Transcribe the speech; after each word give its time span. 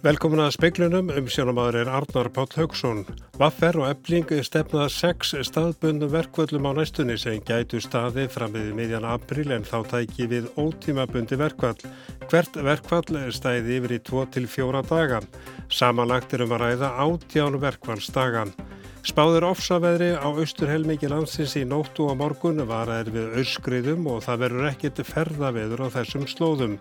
Velkomin 0.00 0.40
að 0.40 0.54
speiklunum 0.54 1.10
um 1.12 1.26
sjónamaður 1.28 1.76
er 1.82 1.88
Arnar 1.92 2.30
Páll 2.32 2.54
Haugsson. 2.56 3.02
Vaffer 3.36 3.76
og 3.82 3.90
ebling 3.90 4.30
stefnaða 4.46 4.86
sex 4.94 5.34
staðbundum 5.44 6.08
verkvöldum 6.14 6.70
á 6.72 6.72
næstunni 6.78 7.18
sem 7.20 7.36
gætu 7.44 7.82
staði 7.84 8.24
fram 8.32 8.56
við 8.56 8.70
miðjan 8.78 9.04
april 9.04 9.52
en 9.52 9.68
þá 9.68 9.76
tæki 9.92 10.30
við 10.32 10.48
ótímabundi 10.56 11.36
verkvöld. 11.42 11.84
Hvert 12.32 12.56
verkvöld 12.56 13.12
stæði 13.36 13.76
yfir 13.76 13.96
í 13.98 14.02
2-4 14.08 14.84
daga. 14.88 15.20
Samanlagt 15.68 16.32
er 16.32 16.46
um 16.46 16.56
að 16.56 16.64
ræða 16.64 16.94
átján 17.04 17.60
verkvöldsdagan. 17.60 18.56
Spáður 19.00 19.46
ofsaveðri 19.48 20.10
á 20.12 20.28
austurhelmiki 20.28 21.08
landsins 21.08 21.54
í 21.56 21.62
nóttu 21.64 22.04
og 22.10 22.18
morgun 22.20 22.60
var 22.68 22.90
að 22.92 22.98
er 23.00 23.08
við 23.14 23.38
öskriðum 23.40 24.04
og 24.12 24.20
það 24.26 24.42
verður 24.42 24.66
ekkit 24.74 25.00
ferðaveður 25.08 25.82
á 25.88 25.94
þessum 25.94 26.26
slóðum. 26.28 26.74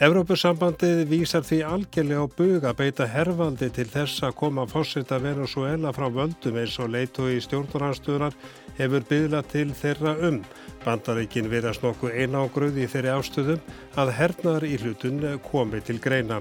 Evrópusambandið 0.00 1.02
vísar 1.10 1.44
því 1.44 1.58
algjörlega 1.68 2.24
á 2.24 2.32
bug 2.32 2.64
að 2.64 2.78
beita 2.78 3.08
herfaldi 3.12 3.68
til 3.76 3.84
þess 3.92 4.22
að 4.24 4.38
koma 4.38 4.64
fórsetta 4.70 5.18
Venezuela 5.20 5.92
frá 5.92 6.06
völdum 6.08 6.56
eins 6.62 6.78
og 6.80 6.88
leitu 6.94 7.28
í 7.28 7.36
stjórnarhansstuðunar 7.44 8.38
hefur 8.78 9.04
byggðlað 9.12 9.52
til 9.52 9.66
þeirra 9.82 10.16
um. 10.30 10.40
Bandaríkin 10.80 11.52
verðast 11.52 11.84
nokkuð 11.84 12.16
einágröð 12.16 12.80
í 12.80 12.88
þeirri 12.88 13.12
ástöðum 13.12 13.60
að 14.00 14.14
hernaðar 14.16 14.64
í 14.64 14.80
hlutun 14.80 15.20
komi 15.50 15.84
til 15.84 16.00
greina. 16.00 16.40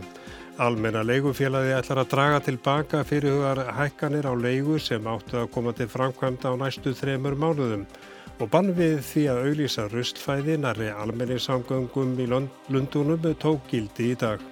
Almenna 0.59 1.05
leigufélagi 1.07 1.69
ætlar 1.71 2.01
að 2.01 2.09
draga 2.11 2.39
tilbaka 2.43 2.99
fyrirhugar 3.07 3.61
hækkanir 3.77 4.25
á 4.27 4.35
leigu 4.35 4.75
sem 4.83 5.07
áttu 5.07 5.37
að 5.39 5.47
koma 5.53 5.71
til 5.71 5.87
framkvæmda 5.87 6.51
á 6.51 6.59
næstu 6.59 6.91
þremur 6.99 7.37
mánuðum 7.39 7.85
og 8.43 8.51
bann 8.51 8.73
við 8.75 8.99
því 9.07 9.23
að 9.31 9.41
auðlýsa 9.45 9.87
rustfæði 9.93 10.59
næri 10.59 10.91
almenningssamgöngum 10.91 12.11
í 12.19 12.27
Lundunum 12.27 13.35
tók 13.39 13.71
gildi 13.71 14.11
í 14.11 14.19
dag. 14.19 14.43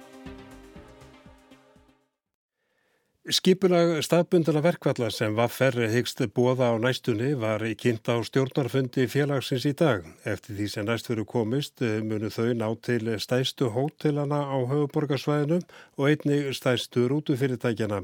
Skipulag 3.28 3.98
staðbundana 4.00 4.62
verkvalla 4.64 5.10
sem 5.12 5.34
var 5.36 5.50
ferri 5.52 5.84
hyggst 5.92 6.22
bóða 6.32 6.70
á 6.72 6.74
næstunni 6.80 7.34
var 7.36 7.60
kynnt 7.76 8.08
á 8.08 8.16
stjórnarfundi 8.24 9.04
félagsins 9.04 9.66
í 9.68 9.74
dag. 9.76 10.06
Eftir 10.24 10.56
því 10.56 10.68
sem 10.72 10.86
næst 10.88 11.10
fyrir 11.10 11.26
komist 11.28 11.84
munu 12.08 12.30
þau 12.32 12.54
ná 12.56 12.64
til 12.80 13.12
stæstu 13.20 13.68
hótelana 13.74 14.38
á 14.48 14.56
höfuborgarsvæðinu 14.70 15.60
og 15.98 16.08
einni 16.08 16.54
stæstu 16.56 17.04
rútufyrirtækjana. 17.12 18.00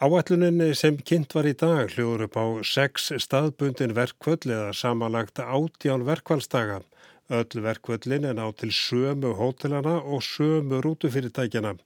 Áallunin 0.00 0.72
sem 0.72 0.96
kynnt 0.96 1.36
var 1.36 1.44
í 1.44 1.52
dag 1.52 1.92
hljóður 1.92 2.24
upp 2.30 2.40
á 2.40 2.46
sex 2.64 3.12
staðbundin 3.26 3.92
verkvöld 3.92 4.48
eða 4.48 4.72
samanlagt 4.72 5.36
átján 5.44 6.08
verkvælstaga. 6.08 6.80
Öll 7.28 7.60
verkvöldin 7.60 8.24
er 8.24 8.40
ná 8.40 8.48
til 8.56 8.72
sömu 8.72 9.36
hótelana 9.36 10.00
og 10.00 10.24
sömu 10.24 10.80
rútufyrirtækjana. 10.80 11.76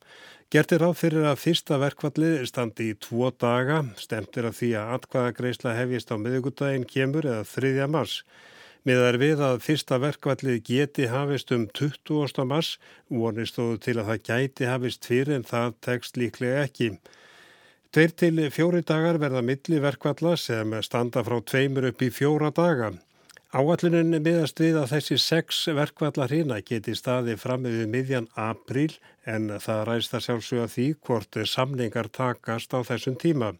Gertir 0.48 0.80
á 0.80 0.96
fyrir 0.96 1.26
að 1.28 1.42
fyrsta 1.42 1.76
verkvalli 1.76 2.28
standi 2.48 2.86
í 2.88 2.92
tvo 3.04 3.26
daga, 3.36 3.82
stemtir 4.00 4.46
að 4.48 4.54
því 4.56 4.68
að 4.80 4.92
atkvaðagreisla 4.96 5.74
hefjist 5.76 6.08
á 6.08 6.16
miðugudaginn 6.16 6.86
kemur 6.88 7.26
eða 7.28 7.42
3. 7.50 7.88
mars. 7.92 8.14
Miðar 8.88 9.18
við 9.20 9.42
að 9.44 9.58
fyrsta 9.66 9.98
verkvallið 10.00 10.62
geti 10.64 11.10
hafist 11.12 11.52
um 11.52 11.66
20. 11.76 12.46
mars, 12.48 12.70
vonist 13.12 13.60
þó 13.60 13.76
til 13.76 13.98
að 13.98 14.08
það 14.08 14.22
gæti 14.30 14.70
hafist 14.70 15.10
fyrir 15.10 15.34
en 15.36 15.44
það 15.50 15.76
tekst 15.84 16.16
líklega 16.16 16.62
ekki. 16.64 16.94
Tveir 17.92 18.16
til 18.16 18.48
fjóri 18.48 18.80
dagar 18.88 19.20
verða 19.20 19.44
milliverkvalla 19.44 20.32
sem 20.40 20.72
standa 20.80 21.26
frá 21.28 21.42
tveimur 21.44 21.90
upp 21.92 22.08
í 22.08 22.08
fjóra 22.08 22.48
daga. 22.56 22.94
Áallunin 23.48 24.12
miðast 24.20 24.58
við 24.60 24.74
að 24.76 24.90
þessi 24.90 25.16
sex 25.24 25.62
verkvallar 25.72 26.28
hýna 26.28 26.58
geti 26.60 26.92
staði 26.92 27.32
fram 27.40 27.62
með 27.64 27.86
miðjan 27.88 28.26
april 28.36 28.90
en 29.24 29.54
það 29.64 29.80
ræst 29.88 30.16
að 30.18 30.24
sjálfsögja 30.26 30.66
því 30.74 30.84
hvort 31.06 31.38
samningar 31.48 32.10
takast 32.12 32.76
á 32.76 32.84
þessum 32.84 33.16
tíma. 33.16 33.54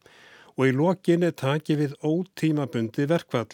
Og 0.60 0.68
í 0.68 0.74
lokinni 0.76 1.30
taki 1.32 1.78
við 1.80 1.96
ótímabundi 2.04 3.08
verkvall. 3.08 3.48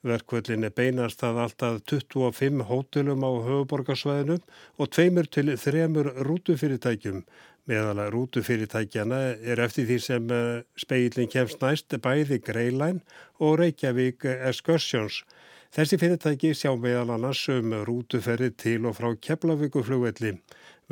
Verkvöldin 0.00 0.64
er 0.64 0.72
beinast 0.72 1.20
að 1.20 1.42
alltaf 1.44 1.76
25 1.92 2.64
hótelum 2.70 3.28
á 3.28 3.32
höfuborgarsvæðinu 3.44 4.40
og 4.80 4.88
tveimur 4.88 5.28
til 5.28 5.52
þremur 5.52 6.14
rútufyrirtækjum. 6.24 7.26
Meðalega 7.68 8.08
rútufyrirtækjana 8.16 9.20
er 9.36 9.60
eftir 9.60 9.84
því 9.92 10.00
sem 10.00 10.32
eh, 10.32 10.64
speilin 10.80 11.28
kemst 11.28 11.60
næst 11.60 11.92
bæði 12.00 12.40
Greilæn 12.40 13.04
og 13.36 13.58
Reykjavík 13.60 14.24
Excursions. 14.32 15.26
Þessi 15.74 15.96
fyrirtæki 15.98 16.52
sjá 16.54 16.70
meðal 16.78 17.08
annars 17.16 17.40
um 17.50 17.72
rútuferri 17.82 18.52
til 18.62 18.84
og 18.86 18.92
frá 18.94 19.08
Keflavíkuflugvelli. 19.26 20.30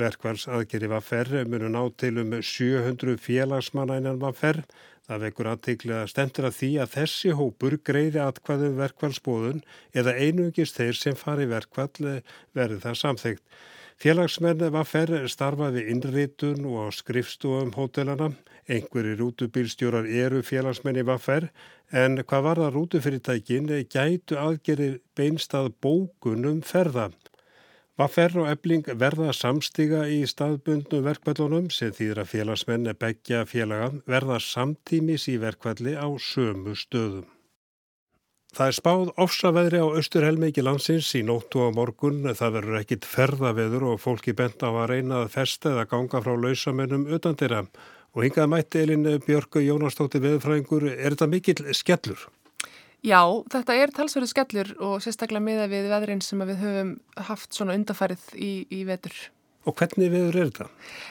Verkvals 0.00 0.48
aðgeri 0.50 0.88
var 0.90 1.04
ferri 1.06 1.44
munu 1.46 1.68
ná 1.70 1.84
til 2.02 2.18
um 2.18 2.32
700 2.42 3.14
félagsmanna 3.22 4.00
innan 4.00 4.18
var 4.18 4.34
ferr. 4.34 4.58
Það 5.12 5.24
vekur 5.26 5.48
aðtikli 5.50 5.92
að 5.92 6.06
stendur 6.08 6.46
að 6.48 6.54
því 6.56 6.68
að 6.80 6.92
þessi 6.94 7.30
hópur 7.36 7.74
greiði 7.84 8.20
atkvaðum 8.22 8.78
verkvalsbóðun 8.78 9.58
eða 9.92 10.14
einugist 10.16 10.78
þeir 10.78 10.96
sem 10.96 11.18
fari 11.20 11.44
verkvall 11.50 12.22
verði 12.56 12.78
það 12.80 12.96
samþygt. 13.00 13.42
Félagsmenn 14.00 14.64
var 14.72 14.88
ferð 14.88 15.26
starfaði 15.28 15.82
innritun 15.92 16.64
og 16.64 16.94
skrifstofum 16.96 17.74
hótelana. 17.76 18.30
Einhverjir 18.72 19.20
rútubílstjórar 19.20 20.08
eru 20.08 20.40
félagsmenn 20.46 21.02
í 21.02 21.04
vaffer 21.04 21.50
en 21.92 22.22
hvað 22.24 22.46
var 22.48 22.62
það 22.62 22.74
rútufyrirtækin 22.78 23.68
gætu 23.92 24.40
aðgeri 24.40 24.94
beinstað 25.18 25.74
bókunum 25.84 26.64
ferða. 26.64 27.10
Vaffer 28.00 28.32
og 28.40 28.46
ebling 28.48 28.86
verða 28.96 29.34
samstiga 29.36 30.06
í 30.08 30.22
staðbundnum 30.24 31.04
verkvallunum 31.04 31.68
sem 31.68 31.92
þýðra 31.92 32.24
félagsmenn 32.24 32.88
begja 32.96 33.42
félaga 33.44 33.90
verða 34.08 34.38
samtímis 34.40 35.28
í 35.28 35.36
verkvalli 35.42 35.92
á 35.92 36.08
sömu 36.16 36.72
stöðum. 36.72 37.28
Það 38.52 38.68
er 38.68 38.76
spáð 38.76 39.12
ofsaveðri 39.24 39.78
á 39.80 39.88
austurhelmiki 39.88 40.64
landsins 40.64 41.12
í 41.16 41.22
nóttu 41.24 41.64
á 41.64 41.68
morgun. 41.72 42.24
Það 42.36 42.56
verður 42.58 42.80
ekkit 42.82 43.06
ferðaveður 43.08 43.86
og 43.92 44.02
fólki 44.02 44.34
bent 44.36 44.60
á 44.64 44.68
að 44.72 44.90
reyna 44.90 45.22
að 45.22 45.32
festa 45.36 45.72
eða 45.72 45.88
ganga 45.92 46.20
frá 46.24 46.34
lausamennum 46.36 47.06
utan 47.16 47.36
þeirra. 47.40 47.62
Og 48.12 48.26
hingað 48.26 48.52
mætti 48.52 48.82
Elin 48.84 49.08
Björgu 49.24 49.64
Jónastóttir 49.64 50.20
veðurfræðingur. 50.24 50.84
Er 50.92 51.16
þetta 51.16 51.30
mikill 51.32 51.72
skellur? 51.76 52.28
Já, 53.02 53.18
þetta 53.50 53.76
er 53.82 53.90
talsverðu 53.90 54.30
skellur 54.30 54.68
og 54.78 54.98
sérstaklega 55.02 55.42
miða 55.42 55.68
við 55.70 55.88
veðrin 55.90 56.20
sem 56.22 56.42
við 56.46 56.60
höfum 56.62 56.92
haft 57.26 57.56
svona 57.56 57.74
undafarið 57.74 58.28
í, 58.38 58.52
í 58.70 58.84
vetur. 58.86 59.16
Og 59.66 59.76
hvernig 59.78 60.10
viður 60.10 60.38
er 60.38 60.48
þetta? 60.50 60.64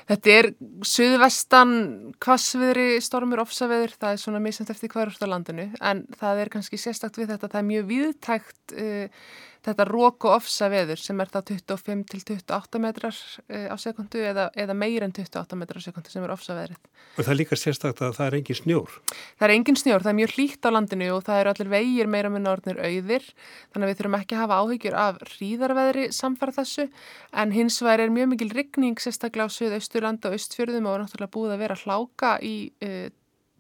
Þetta 0.10 0.34
er 0.38 0.48
suðvestan 0.88 1.76
kvassviðri, 2.24 2.88
stormur, 3.04 3.44
ofsaveður, 3.46 3.94
það 4.00 4.16
er 4.16 4.24
svona 4.24 4.42
misant 4.44 4.72
eftir 4.74 4.92
hverjast 4.92 5.24
á 5.24 5.32
landinu 5.32 5.70
en 5.80 6.04
það 6.20 6.44
er 6.44 6.52
kannski 6.52 6.80
sérstakt 6.80 7.20
við 7.20 7.32
þetta, 7.32 7.52
það 7.52 7.62
er 7.62 7.70
mjög 7.70 7.88
viðtækt 7.92 8.76
uh, 8.76 9.30
þetta 9.66 9.86
rók 9.86 10.26
og 10.26 10.36
ofsa 10.40 10.70
veður 10.72 11.00
sem 11.02 11.20
er 11.22 11.30
það 11.30 11.52
25 11.54 12.02
til 12.10 12.22
28 12.24 12.82
metrar 12.82 13.18
eh, 13.48 13.68
á 13.70 13.76
sekundu 13.82 14.22
eða, 14.26 14.48
eða 14.58 14.76
meir 14.78 15.06
en 15.06 15.14
28 15.14 15.60
metrar 15.60 15.82
á 15.82 15.86
sekundu 15.86 16.14
sem 16.14 16.26
er 16.26 16.34
ofsa 16.34 16.56
veðrið. 16.58 16.80
Og 17.18 17.22
það 17.22 17.32
er 17.34 17.40
líka 17.40 17.60
sérstakta 17.60 18.08
að 18.10 18.18
það 18.18 18.28
er 18.28 18.38
engin 18.40 18.60
snjór? 18.62 18.98
Það 19.38 19.48
er 19.48 19.56
engin 19.56 19.80
snjór, 19.82 20.06
það 20.06 20.12
er 20.14 20.20
mjög 20.22 20.36
hlýtt 20.38 20.66
á 20.66 20.70
landinu 20.74 21.12
og 21.14 21.24
það 21.28 21.44
eru 21.44 21.54
allir 21.54 21.72
vegir 21.76 22.12
meira 22.16 22.34
með 22.34 22.46
norðnir 22.48 22.82
auðir 22.82 23.30
þannig 23.38 23.86
að 23.86 23.92
við 23.92 24.02
þurfum 24.02 24.20
ekki 24.22 24.38
að 24.38 24.44
hafa 24.44 24.60
áhyggjur 24.62 25.00
af 25.06 25.24
hríðarveðri 25.36 26.10
samfara 26.16 26.58
þessu 26.58 26.88
en 27.32 27.56
hins 27.56 27.82
vegar 27.86 28.06
er 28.06 28.14
mjög 28.18 28.34
mikil 28.34 28.52
rigning 28.56 29.02
sérstaklega 29.02 29.50
á 29.52 29.56
Suðausturland 29.58 30.26
og 30.26 30.38
Östfjörðum 30.38 30.90
og 30.90 30.98
er 30.98 31.06
náttúrulega 31.06 31.36
búið 31.36 31.56
að 31.56 31.66
vera 31.66 31.82
hláka 31.86 32.36
í 32.42 32.56
uh, 32.82 33.10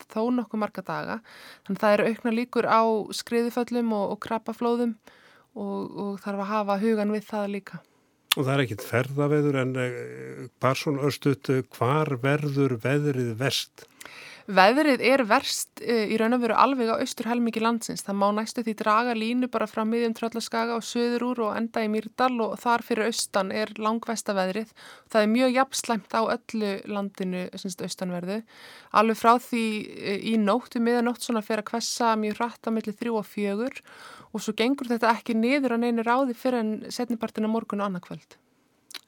þó 0.09 0.21
nokkuð 0.33 0.61
marga 0.61 0.83
daga 0.85 1.17
þannig 1.65 1.77
að 1.77 1.83
það 1.83 1.95
eru 1.95 2.07
aukna 2.09 2.33
líkur 2.35 2.67
á 2.67 2.81
skriðuföllum 3.21 3.91
og, 3.97 4.15
og 4.15 4.21
krabbaflóðum 4.25 4.95
og, 5.55 5.95
og 6.03 6.19
þarf 6.23 6.43
að 6.43 6.51
hafa 6.55 6.77
hugan 6.81 7.15
við 7.15 7.25
það 7.29 7.47
líka. 7.55 7.81
Og 8.37 8.45
það 8.45 8.53
er 8.53 8.63
ekkit 8.63 8.83
ferðaveður 8.87 9.57
en 9.59 9.71
eh, 9.81 10.43
bara 10.63 10.79
svona 10.79 11.07
östut, 11.09 11.49
hvar 11.75 12.13
verður 12.23 12.77
veðrið 12.79 13.33
vest? 13.41 13.87
Veðrið 14.51 15.01
er 15.07 15.21
verst 15.29 15.79
uh, 15.79 16.03
í 16.11 16.17
raun 16.19 16.35
og 16.35 16.41
veru 16.43 16.55
alveg 16.59 16.89
á 16.91 16.99
austur 16.99 17.29
helmingi 17.29 17.61
landsins. 17.63 18.03
Það 18.03 18.17
má 18.19 18.25
næstu 18.35 18.63
því 18.65 18.73
draga 18.81 19.15
línu 19.15 19.47
bara 19.51 19.67
frá 19.69 19.85
miðjum 19.87 20.15
tröllaskaga 20.17 20.75
og 20.75 20.83
söður 20.83 21.25
úr 21.29 21.41
og 21.47 21.55
enda 21.55 21.83
í 21.85 21.89
Mýrdal 21.91 22.33
og 22.43 22.57
þar 22.59 22.83
fyrir 22.87 23.07
austan 23.07 23.53
er 23.55 23.71
langvesta 23.79 24.35
veðrið. 24.35 24.73
Það 25.13 25.25
er 25.25 25.31
mjög 25.35 25.55
jafnslæmt 25.55 26.17
á 26.17 26.21
öllu 26.35 26.71
landinu 26.91 27.45
austanverðu. 27.55 28.41
Alveg 28.99 29.21
frá 29.21 29.33
því 29.39 29.65
uh, 29.87 30.17
í 30.33 30.35
nóttu, 30.41 30.83
miðanótt 30.83 31.23
svona 31.23 31.43
fyrir 31.45 31.63
að 31.63 31.71
kvessa 31.71 32.15
mjög 32.19 32.41
rætt 32.43 32.67
á 32.67 32.75
milli 32.75 32.95
þrjú 32.97 33.19
og 33.21 33.29
fjögur 33.31 33.83
og 34.31 34.43
svo 34.43 34.55
gengur 34.57 34.91
þetta 34.91 35.13
ekki 35.15 35.35
niður 35.35 35.75
á 35.75 35.83
neinu 35.83 36.03
ráði 36.07 36.35
fyrir 36.35 36.63
en 36.63 36.73
setnipartina 36.91 37.51
morgun 37.51 37.83
og 37.83 37.91
annarkvöld. 37.91 38.39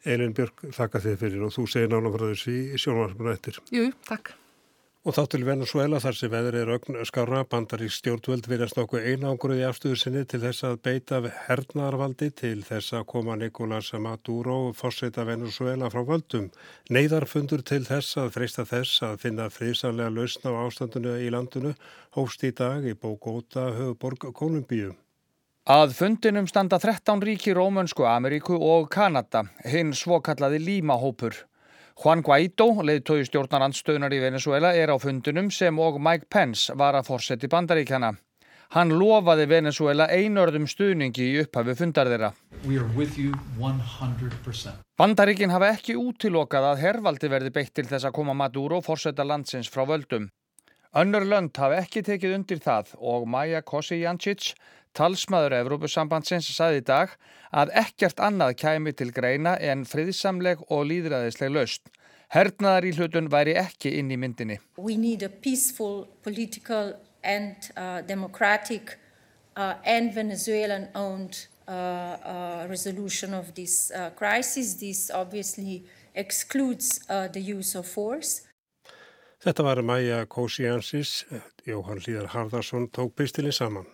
Elin 0.03 0.35
Björg, 0.35 0.65
þakka 0.75 1.03
þið 1.03 1.19
fyrir 1.21 1.43
og 1.47 1.53
þú 1.55 1.67
segir 1.71 1.91
náttúrulega 1.91 2.17
frá 2.19 2.31
þessu 2.33 2.55
í 2.59 2.79
sjónvarpunum 2.83 3.35
eftir. 3.35 3.59
Jú, 3.71 3.91
takk. 4.07 4.35
Og 5.03 5.11
þá 5.11 5.23
til 5.33 5.43
Venezuela 5.43 5.99
þar 5.99 6.15
sem 6.15 6.31
veður 6.31 6.55
er 6.61 6.69
ögn 6.77 6.95
skára 7.03 7.41
bandar 7.51 7.81
í 7.83 7.89
stjórnvöld 7.91 8.45
virðast 8.47 8.77
nokkuð 8.77 9.09
einangruð 9.11 9.59
í 9.59 9.65
afstöðu 9.67 9.97
sinni 9.99 10.21
til 10.31 10.39
þess 10.39 10.63
að 10.63 10.77
beita 10.87 11.19
hernarvaldi 11.49 12.29
til 12.31 12.61
þess 12.63 12.95
að 12.95 13.03
koma 13.11 13.35
Nicolás 13.35 13.91
Maduro 13.99 14.71
fórseta 14.71 15.27
Venezuela 15.27 15.91
frá 15.91 16.05
völdum. 16.07 16.47
Neiðarfundur 16.87 17.65
til 17.67 17.83
þess 17.83 18.15
að 18.23 18.31
freysta 18.37 18.63
þess 18.71 19.03
að 19.03 19.19
finna 19.25 19.51
friðsanlega 19.51 20.15
lausna 20.15 20.55
á 20.55 20.63
ástandinu 20.63 21.19
í 21.19 21.29
landinu 21.35 21.75
hófst 22.15 22.47
í 22.47 22.55
dag 22.55 22.87
í 22.87 22.95
Bogota, 22.95 23.73
höfuborg 23.75 24.31
Kolumbíu. 24.31 24.95
Að 25.67 25.97
fundinum 25.99 26.47
standa 26.47 26.79
13 26.79 27.19
ríki 27.27 27.51
Rómönsku, 27.51 28.07
Ameríku 28.07 28.55
og 28.55 28.87
Kanada, 28.91 29.49
hinn 29.67 29.91
svokallaði 29.91 30.63
Límahópur. 30.63 31.43
Juan 31.93 32.23
Guaidó, 32.25 32.71
leiðtói 32.81 33.21
stjórnarandstöðunar 33.27 34.13
í 34.17 34.21
Venezuela, 34.23 34.71
er 34.73 34.89
á 34.89 34.97
fundunum 34.97 35.51
sem 35.53 35.77
og 35.77 35.99
Mike 36.01 36.25
Pence 36.25 36.73
var 36.73 36.97
að 36.97 37.11
fórseti 37.11 37.49
bandaríkjana. 37.51 38.15
Hann 38.73 38.89
lofaði 38.97 39.45
Venezuela 39.51 40.07
einörðum 40.09 40.65
stuðningi 40.65 41.27
í 41.29 41.35
upphafi 41.43 41.75
fundar 41.77 42.09
þeirra. 42.09 42.31
Bandaríkin 44.97 45.53
hafa 45.53 45.69
ekki 45.75 45.93
útilokað 46.01 46.69
að 46.71 46.81
herrvaldi 46.81 47.29
verði 47.29 47.53
beitt 47.53 47.75
til 47.77 47.85
þess 47.85 48.09
að 48.09 48.15
koma 48.17 48.33
Maduro 48.33 48.81
fórseta 48.81 49.27
landsins 49.29 49.69
frá 49.69 49.85
völdum. 49.85 50.31
Önnur 50.97 51.29
lönd 51.29 51.53
hafa 51.57 51.83
ekki 51.85 52.01
tekið 52.05 52.33
undir 52.39 52.59
það 52.65 52.95
og 52.97 53.29
Maja 53.29 53.61
Kosijancic 53.61 54.55
Talsmaður 54.93 55.55
Evrópusambandsins 55.57 56.47
saði 56.53 56.83
í 56.83 56.85
dag 56.85 57.13
að 57.51 57.71
ekkert 57.81 58.21
annað 58.21 58.55
kæmi 58.61 58.93
til 58.93 59.09
greina 59.15 59.55
en 59.57 59.85
friðsamleg 59.89 60.61
og 60.69 60.85
líðræðisleg 60.91 61.53
löst. 61.53 61.89
Hernaðar 62.33 62.85
í 62.89 62.91
hlutun 62.97 63.29
væri 63.29 63.55
ekki 63.57 63.95
inn 63.99 64.11
í 64.13 64.17
myndinni. 64.17 64.59
We 64.77 64.97
need 64.97 65.23
a 65.23 65.29
peaceful, 65.29 66.07
political 66.23 66.93
and 67.23 67.55
uh, 67.77 68.01
democratic 68.01 68.97
uh, 69.55 69.75
and 69.85 70.13
Venezuelan 70.13 70.89
owned 70.95 71.47
uh, 71.67 71.73
uh 71.73 72.67
resolution 72.69 73.33
of 73.33 73.53
this 73.53 73.91
uh, 73.91 74.09
crisis. 74.15 74.75
This 74.75 75.11
obviously 75.13 75.83
excludes 76.15 77.01
uh, 77.09 77.27
the 77.27 77.41
use 77.41 77.77
of 77.77 77.87
force. 77.87 78.41
Þetta 79.43 79.63
var 79.63 79.81
Maja 79.81 80.25
Kosiansis, 80.25 81.25
Jóhann 81.67 81.99
Líðar 82.05 82.29
Harðarsson 82.31 82.87
tók 82.95 83.15
pistilinn 83.15 83.51
saman. 83.51 83.85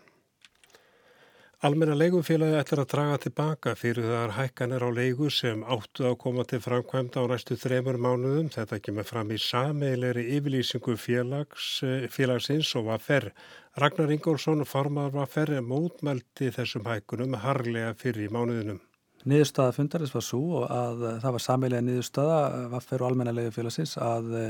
Almenna 1.59 1.91
leigufélagi 1.91 2.55
ætlar 2.55 2.79
að 2.85 2.91
draga 2.93 3.15
tilbaka 3.19 3.71
fyrir 3.75 4.05
þar 4.07 4.31
hækkanir 4.37 4.85
á 4.87 4.89
leigu 4.95 5.27
sem 5.27 5.59
áttu 5.67 6.05
að 6.07 6.15
koma 6.21 6.45
til 6.47 6.61
framkvæmda 6.63 7.19
á 7.19 7.27
næstu 7.27 7.57
þremur 7.59 7.99
mánuðum. 7.99 8.47
Þetta 8.53 8.79
kemur 8.79 9.09
fram 9.09 9.33
í 9.35 9.41
sameileri 9.43 10.23
yfirlýsingu 10.37 10.95
félags, 10.95 11.67
félagsins 12.15 12.71
og 12.79 12.87
var 12.87 13.03
ferr. 13.03 13.33
Ragnar 13.75 14.15
Ingólfsson, 14.15 14.63
formar 14.63 15.11
var 15.11 15.27
ferr, 15.27 15.59
mótmælti 15.59 16.47
þessum 16.55 16.87
hækkunum 16.87 17.35
harlega 17.43 17.91
fyrir 17.99 18.29
í 18.29 18.31
mánuðinum. 18.31 18.79
Niðurstaða 19.27 19.73
fundarins 19.75 20.13
var 20.15 20.23
svo 20.23 20.61
að 20.63 21.01
það 21.19 21.33
var 21.35 21.43
sameilega 21.43 21.83
niðurstaða 21.83 22.37
vaffer 22.71 23.01
og 23.03 23.09
almennalegu 23.09 23.51
félagsins 23.51 23.97
að 23.99 24.29
e, 24.39 24.45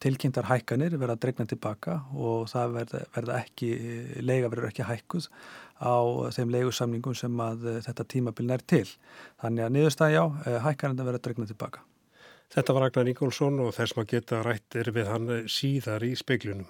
tilkynntar 0.00 0.48
hækkanir 0.48 0.96
verða 0.96 1.18
dregna 1.20 1.44
tilbaka 1.50 1.98
og 2.16 2.46
það 2.48 2.78
verða, 2.78 3.02
verða 3.12 3.38
ekki, 3.42 3.70
lega 4.24 4.48
verður 4.48 4.70
ekki 4.70 4.88
hækkuð 4.88 5.28
á 5.80 5.96
þeim 6.32 6.54
leigusamningum 6.54 7.16
sem 7.16 7.42
að 7.42 7.68
eh, 7.68 7.82
þetta 7.84 8.08
tímabil 8.08 8.48
nær 8.48 8.64
til. 8.64 8.86
Þannig 9.42 9.66
að 9.66 9.74
niðurstaði 9.76 10.16
á 10.16 10.26
eh, 10.46 10.58
hækkanenda 10.64 11.06
verða 11.06 11.22
dregna 11.26 11.48
tilbaka. 11.50 11.84
Þetta 12.54 12.76
var 12.76 12.86
Ragnar 12.86 13.10
Ingólfsson 13.10 13.60
og 13.64 13.72
þess 13.74 13.96
maður 13.96 14.10
geta 14.14 14.42
rættir 14.46 14.92
við 14.94 15.08
hann 15.10 15.30
síðar 15.50 16.04
í 16.06 16.14
speiklunum. 16.16 16.68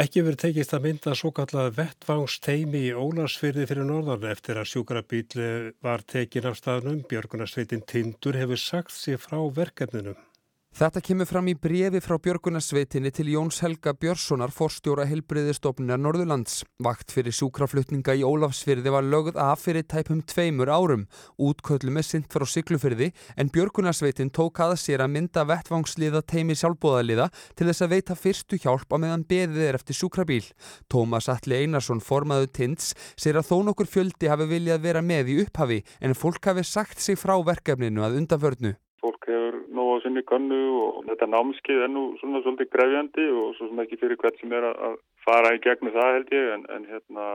Ekki 0.00 0.22
verið 0.24 0.40
tekist 0.40 0.70
að 0.72 0.84
mynda 0.86 1.12
svo 1.18 1.28
kallað 1.36 1.74
vettvangsteimi 1.76 2.86
í 2.86 2.92
Ólarsfyrði 2.96 3.66
fyrir 3.68 3.84
norðan 3.84 4.24
eftir 4.30 4.56
að 4.56 4.70
sjúkrabíli 4.70 5.48
var 5.84 6.00
tekin 6.08 6.48
af 6.48 6.56
staðnum. 6.56 7.02
Björgunarsveitin 7.10 7.84
Tindur 7.84 8.38
hefur 8.40 8.62
sagt 8.62 8.96
sér 8.96 9.20
frá 9.20 9.36
verkefnunum. 9.58 10.16
Þetta 10.70 11.00
kemur 11.02 11.26
fram 11.26 11.48
í 11.50 11.52
brefi 11.58 11.98
frá 12.00 12.14
Björgunarsveitinni 12.22 13.10
til 13.12 13.32
Jóns 13.32 13.58
Helga 13.60 13.90
Björnssonar 13.92 14.52
forstjóra 14.54 15.04
helbriðistofnunar 15.10 15.98
Norðurlands. 16.00 16.62
Vakt 16.80 17.10
fyrir 17.12 17.34
súkraflutninga 17.36 18.14
í 18.16 18.22
Ólafsfyrði 18.24 18.92
var 18.94 19.04
lögð 19.04 19.36
af 19.42 19.64
fyrir 19.66 19.84
tæpum 19.90 20.22
tveimur 20.22 20.70
árum. 20.72 21.04
Útköllum 21.42 21.98
er 22.00 22.06
sint 22.06 22.30
frá 22.32 22.46
Siglufyrði 22.48 23.10
en 23.36 23.50
Björgunarsveitin 23.52 24.30
tók 24.32 24.62
að 24.62 24.76
sér 24.80 25.04
að 25.04 25.12
mynda 25.18 25.44
vettvangsliða 25.50 26.22
teimi 26.22 26.56
sjálfbóðaliða 26.56 27.28
til 27.58 27.68
þess 27.68 27.84
að 27.84 27.96
veita 27.98 28.16
fyrstu 28.16 28.60
hjálp 28.62 28.94
á 28.94 28.96
meðan 28.96 29.26
beðið 29.26 29.64
er 29.66 29.80
eftir 29.82 29.98
súkrabíl. 29.98 30.44
Tómas 30.88 31.28
Alli 31.28 31.64
Einarsson 31.64 32.00
formaðu 32.00 32.46
Tinds 32.54 32.94
sér 33.18 33.42
að 33.42 33.50
þó 33.50 33.56
nokkur 33.68 33.90
fjöldi 33.90 34.30
hafi 34.30 34.46
viljað 34.54 34.86
vera 34.86 35.02
með 35.02 35.34
í 35.34 35.42
upphafi 35.44 35.82
en 36.00 36.16
fólk 36.16 36.46
hafi 36.46 36.64
sagt 36.64 37.02
sig 37.02 37.20
frá 37.20 37.34
verkefninu 37.42 38.06
að 38.06 38.22
undanförnu 38.22 38.78
sinni 40.04 40.22
kannu 40.26 40.60
og 40.80 41.04
þetta 41.08 41.28
námskið 41.30 41.84
er 41.84 41.92
nú 41.92 42.04
svona 42.20 42.42
svolítið 42.44 42.72
grefjandi 42.74 43.26
og 43.30 43.54
svo 43.56 43.68
sem 43.68 43.82
ekki 43.84 44.00
fyrir 44.00 44.20
hvert 44.20 44.40
sem 44.40 44.52
er 44.56 44.68
að 44.70 44.98
fara 45.26 45.54
í 45.56 45.62
gegnum 45.64 45.94
það 45.94 46.14
held 46.16 46.34
ég 46.36 46.52
en, 46.56 46.66
en 46.74 46.86
hérna 46.90 47.26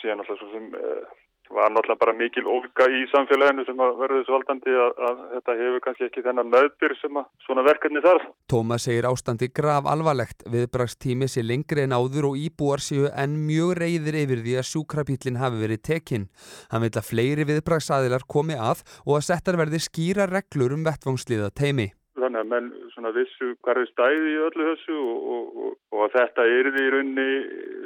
síðan 0.00 0.22
alltaf 0.22 0.40
svo 0.40 0.50
sem 0.52 0.68
eh, 0.78 1.21
var 1.54 1.70
náttúrulega 1.72 2.00
bara 2.00 2.14
mikil 2.16 2.44
ólka 2.48 2.86
í 2.88 3.04
samfélaginu 3.12 3.64
sem 3.68 3.82
að 3.84 3.94
verður 4.00 4.20
þessu 4.20 4.34
valdandi 4.34 4.74
að, 4.84 4.92
að 5.08 5.22
þetta 5.34 5.56
hefur 5.60 5.84
kannski 5.86 6.06
ekki 6.08 6.24
þennan 6.26 6.52
möðbyr 6.52 6.96
sem 7.00 7.20
að 7.20 7.28
svona 7.46 7.66
verkefni 7.66 8.04
þarf. 8.04 8.26
Tómas 8.52 8.88
segir 8.88 9.08
ástandi 9.08 9.48
grav 9.60 9.88
alvarlegt, 9.92 10.46
viðbrakstími 10.52 11.30
sé 11.30 11.44
lengri 11.46 11.86
en 11.86 11.96
áður 11.96 12.32
og 12.32 12.42
íbúar 12.42 12.84
séu 12.84 13.08
en 13.12 13.38
mjög 13.46 13.74
reyðir 13.82 14.20
yfir 14.24 14.44
því 14.44 14.58
að 14.60 14.68
sjúkrapílinn 14.72 15.40
hafi 15.42 15.62
verið 15.62 15.84
tekinn. 15.92 16.28
Hann 16.72 16.86
vil 16.86 16.94
að 16.96 17.08
fleiri 17.08 17.48
viðbraksaðilar 17.52 18.28
komi 18.28 18.58
að 18.58 18.84
og 19.06 19.18
að 19.18 19.26
settar 19.30 19.60
verði 19.60 19.82
skýra 19.82 20.28
reglur 20.30 20.76
um 20.76 20.86
vettvangsliða 20.88 21.52
teimi 21.56 21.92
þannig 22.32 22.40
að 22.42 22.52
menn 22.52 22.90
svona 22.92 23.12
vissu 23.14 23.48
hvað 23.62 23.80
er 23.82 23.88
stæði 23.90 24.30
í 24.32 24.38
öllu 24.46 24.66
þessu 24.68 24.96
og, 24.96 25.26
og, 25.32 25.74
og 25.92 26.04
að 26.06 26.14
þetta 26.16 26.46
er 26.48 26.68
í 26.70 26.86
raunni 26.94 27.26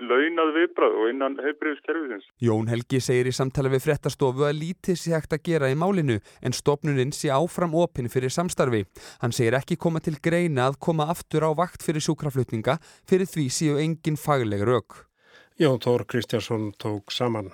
launað 0.06 0.52
viðbrað 0.56 0.98
og 1.00 1.10
innan 1.10 1.38
heilbreyðskerfisins. 1.42 2.28
Jón 2.42 2.70
Helgi 2.70 3.00
segir 3.02 3.30
í 3.30 3.34
samtala 3.34 3.72
við 3.72 3.84
frettastofu 3.88 4.46
að 4.46 4.60
lítið 4.60 5.00
sé 5.00 5.14
hægt 5.16 5.34
að 5.34 5.44
gera 5.50 5.70
í 5.72 5.78
málinu 5.78 6.20
en 6.42 6.56
stopnuninn 6.56 7.14
sé 7.16 7.32
áfram 7.34 7.74
opinn 7.74 8.10
fyrir 8.12 8.32
samstarfi. 8.32 8.84
Hann 9.22 9.34
segir 9.34 9.58
ekki 9.58 9.78
koma 9.80 10.02
til 10.04 10.18
greina 10.22 10.70
að 10.70 10.80
koma 10.86 11.10
aftur 11.12 11.48
á 11.48 11.50
vakt 11.56 11.84
fyrir 11.86 12.04
sjúkraflutninga 12.04 12.78
fyrir 13.08 13.30
því 13.30 13.50
séu 13.50 13.82
engin 13.82 14.20
fagleg 14.20 14.62
rauk. 14.66 15.02
Jón 15.58 15.80
Tór 15.80 16.04
Kristjánsson 16.04 16.74
tók 16.76 17.10
saman. 17.10 17.50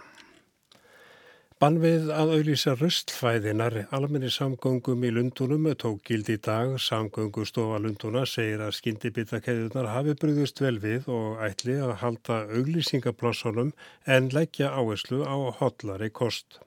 Bannvið 1.63 2.09
að 2.11 2.31
auðlýsa 2.35 2.73
röstfæðinar 2.75 3.77
almenni 3.95 4.33
samgöngum 4.35 5.05
í 5.07 5.13
Lundunum 5.15 5.69
tók 5.79 6.01
gild 6.09 6.27
í 6.33 6.35
dag. 6.43 6.73
Samgöngustofa 6.83 7.77
Lunduna 7.79 8.25
segir 8.27 8.65
að 8.67 8.73
skyndibittakeiðunar 8.81 9.87
hafi 9.93 10.17
brúðist 10.19 10.59
vel 10.59 10.81
við 10.83 11.07
og 11.15 11.39
ætli 11.47 11.77
að 11.79 11.93
halda 12.01 12.41
auðlýsingaplássunum 12.51 13.71
en 14.11 14.27
leggja 14.35 14.73
áherslu 14.75 15.23
á 15.23 15.39
hotlari 15.61 16.11
kost. 16.11 16.59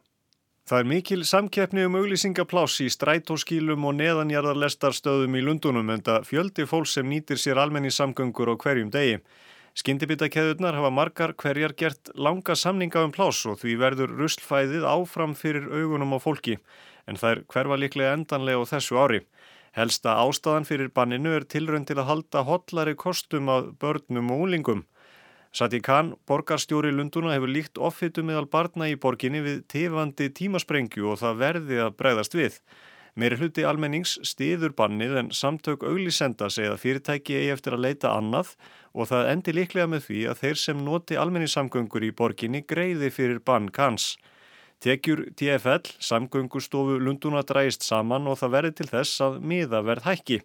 Það 0.63 0.79
er 0.79 0.91
mikil 0.93 1.25
samkeppni 1.27 1.83
um 1.89 1.99
auglýsingapláss 1.99 2.79
í 2.79 2.87
strætóskílum 2.95 3.83
og 3.91 3.99
neðanjarðarlestarstöðum 3.99 5.35
í 5.35 5.43
Lundunum 5.43 5.91
en 5.91 6.07
það 6.07 6.31
fjöldi 6.31 6.69
fólk 6.71 6.87
sem 6.87 7.11
nýtir 7.11 7.43
sér 7.43 7.59
almenni 7.59 7.91
samgöngur 7.91 8.47
á 8.47 8.55
hverjum 8.55 8.95
degi. 8.95 9.19
Skyndibitakeðurnar 9.75 10.77
hafa 10.77 10.89
margar 10.89 11.33
hverjar 11.35 11.73
gert 11.75 12.09
langa 12.15 12.55
samninga 12.55 13.01
um 13.03 13.11
plás 13.11 13.41
og 13.43 13.57
því 13.59 13.73
verður 13.81 14.13
ruslfæðið 14.21 14.85
áfram 14.87 15.33
fyrir 15.35 15.65
augunum 15.67 16.15
á 16.15 16.19
fólki 16.23 16.55
en 17.11 17.19
er 17.19 17.41
hverfa 17.51 17.75
líklega 17.75 18.13
endanlega 18.15 18.63
á 18.63 18.71
þessu 18.71 18.95
ári. 18.95 19.19
Helsta 19.75 20.15
ástæðan 20.23 20.67
fyrir 20.69 20.93
banninu 20.95 21.35
er 21.35 21.43
tilrönd 21.43 21.89
til 21.89 21.99
að 21.99 22.07
halda 22.07 22.45
hotlari 22.47 22.95
kostum 22.95 23.51
af 23.51 23.73
börnum 23.81 24.31
og 24.31 24.45
úlingum. 24.47 24.85
Sati 25.51 25.81
Khan, 25.83 26.13
borgarstjóri 26.27 26.95
Lunduna, 26.95 27.35
hefur 27.35 27.51
líkt 27.51 27.75
offitu 27.75 28.23
meðal 28.23 28.47
barna 28.47 28.87
í 28.87 28.95
borginni 28.95 29.43
við 29.43 29.61
tefandi 29.67 30.31
tímasprengju 30.39 31.11
og 31.11 31.19
það 31.19 31.41
verði 31.43 31.83
að 31.83 31.95
bregðast 31.99 32.39
við. 32.39 32.61
Meiri 33.15 33.37
hluti 33.39 33.63
almennings 33.63 34.17
stiður 34.27 34.73
bannið 34.75 35.13
en 35.21 35.27
samtök 35.31 35.85
auglísenda 35.87 36.49
segja 36.51 36.73
að 36.73 36.81
fyrirtæki 36.81 37.37
eigi 37.37 37.53
eftir 37.53 37.77
að 37.77 37.85
leita 37.85 38.09
annað 38.11 38.49
og 38.91 39.07
það 39.07 39.29
endi 39.31 39.53
líklega 39.55 39.87
með 39.87 40.01
því 40.09 40.23
að 40.31 40.41
þeir 40.41 40.59
sem 40.59 40.81
noti 40.83 41.15
almenningssamgöngur 41.21 42.03
í 42.03 42.11
borginni 42.11 42.65
greiði 42.67 43.13
fyrir 43.15 43.39
bann 43.39 43.69
kans. 43.71 44.17
Tekjur 44.83 45.23
TFL, 45.39 45.95
samgöngustofu 46.03 46.99
Lunduna 46.99 47.45
dræist 47.47 47.87
saman 47.87 48.27
og 48.27 48.35
það 48.41 48.55
verði 48.57 48.75
til 48.81 48.89
þess 48.91 49.23
að 49.23 49.39
miða 49.47 49.79
verð 49.87 50.09
hækki. 50.09 50.41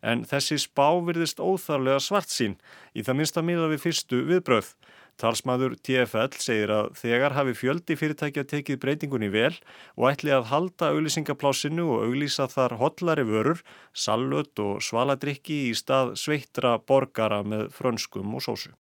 En 0.00 0.24
þessi 0.24 0.56
spá 0.64 0.88
virðist 1.04 1.44
óþarlega 1.44 2.00
svart 2.00 2.32
sín 2.32 2.56
í 2.96 3.04
það 3.04 3.20
minnsta 3.20 3.44
miða 3.44 3.68
við 3.74 3.84
fyrstu 3.84 4.24
viðbröð. 4.32 4.72
Talsmaður 5.16 5.78
TFL 5.80 6.36
segir 6.44 6.72
að 6.74 6.90
þegar 7.00 7.34
hafi 7.38 7.54
fjöldi 7.56 7.96
fyrirtækja 7.96 8.44
tekið 8.50 8.80
breytingunni 8.82 9.30
vel 9.32 9.54
og 9.96 10.10
ætli 10.10 10.34
að 10.36 10.50
halda 10.50 10.90
auglýsingaplásinu 10.92 11.88
og 11.94 12.04
auglýsa 12.10 12.48
þar 12.52 12.76
hotlari 12.82 13.24
vörur, 13.24 13.64
sallut 13.96 14.52
og 14.60 14.84
svaladrykki 14.84 15.62
í 15.70 15.74
stað 15.78 16.14
sveittra 16.20 16.76
borgara 16.78 17.40
með 17.48 17.70
frönskum 17.78 18.36
og 18.36 18.44
sósu. 18.44 18.76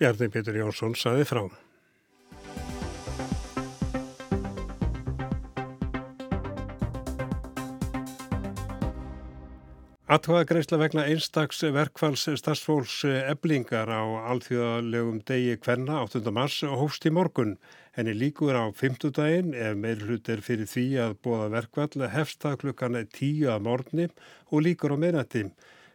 Bjarni 0.00 0.30
Petur 0.32 0.58
Jónsson 0.58 0.98
saði 0.98 1.28
frá. 1.28 1.44
Atvöðagreisla 10.10 10.74
vegna 10.80 11.04
einstaks 11.06 11.60
verkfalls 11.70 12.24
stafsfólks 12.40 12.96
eblingar 13.06 13.86
á 13.86 14.02
alþjóðalegum 14.32 15.20
degi 15.22 15.52
kvenna 15.62 16.00
8. 16.02 16.24
mars 16.34 16.56
hófst 16.66 17.06
í 17.06 17.12
morgun. 17.14 17.52
Henni 17.94 18.16
líkur 18.18 18.58
á 18.58 18.66
5. 18.74 19.06
daginn 19.14 19.54
ef 19.54 19.76
meir 19.78 20.02
hlut 20.02 20.26
er 20.34 20.42
fyrir 20.42 20.66
því 20.66 20.86
að 21.04 21.14
bóða 21.22 21.46
verkvall 21.52 22.08
hefsta 22.10 22.56
klukkan 22.58 22.98
10 22.98 23.52
að 23.54 23.62
morgni 23.68 24.08
og 24.50 24.66
líkur 24.66 24.96
á 24.98 25.02
meirnætti. 25.04 25.44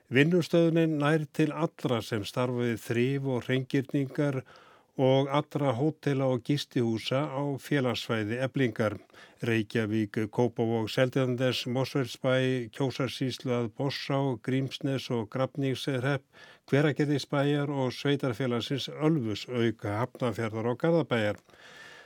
Vinnustöðunin 0.08 0.96
nær 1.04 1.28
til 1.36 1.52
allra 1.52 2.00
sem 2.00 2.24
starfið 2.24 2.80
þrýf 2.88 3.28
og 3.36 3.50
reyngjörningar 3.50 4.46
og 4.46 4.65
og 4.98 5.28
allra 5.28 5.74
hótela 5.76 6.30
og 6.32 6.44
gistihúsa 6.48 7.28
á 7.28 7.44
félagsvæði 7.60 8.40
eblingar. 8.46 8.96
Reykjavík, 9.44 10.18
Kópavók, 10.32 10.88
Seldiðandes, 10.90 11.66
Mosfellsbæ, 11.68 12.72
Kjósarsíslað, 12.72 13.70
Bossá, 13.78 14.20
Grímsnes 14.42 15.10
og 15.12 15.30
Grafningsrepp, 15.30 16.24
Hveragerðisbæjar 16.72 17.70
og 17.70 17.92
Sveitarfélagsins 17.92 18.88
Ölfus 18.90 19.46
auka 19.52 20.00
hafnafjörðar 20.00 20.72
og 20.72 20.80
Garðabæjar. 20.80 21.42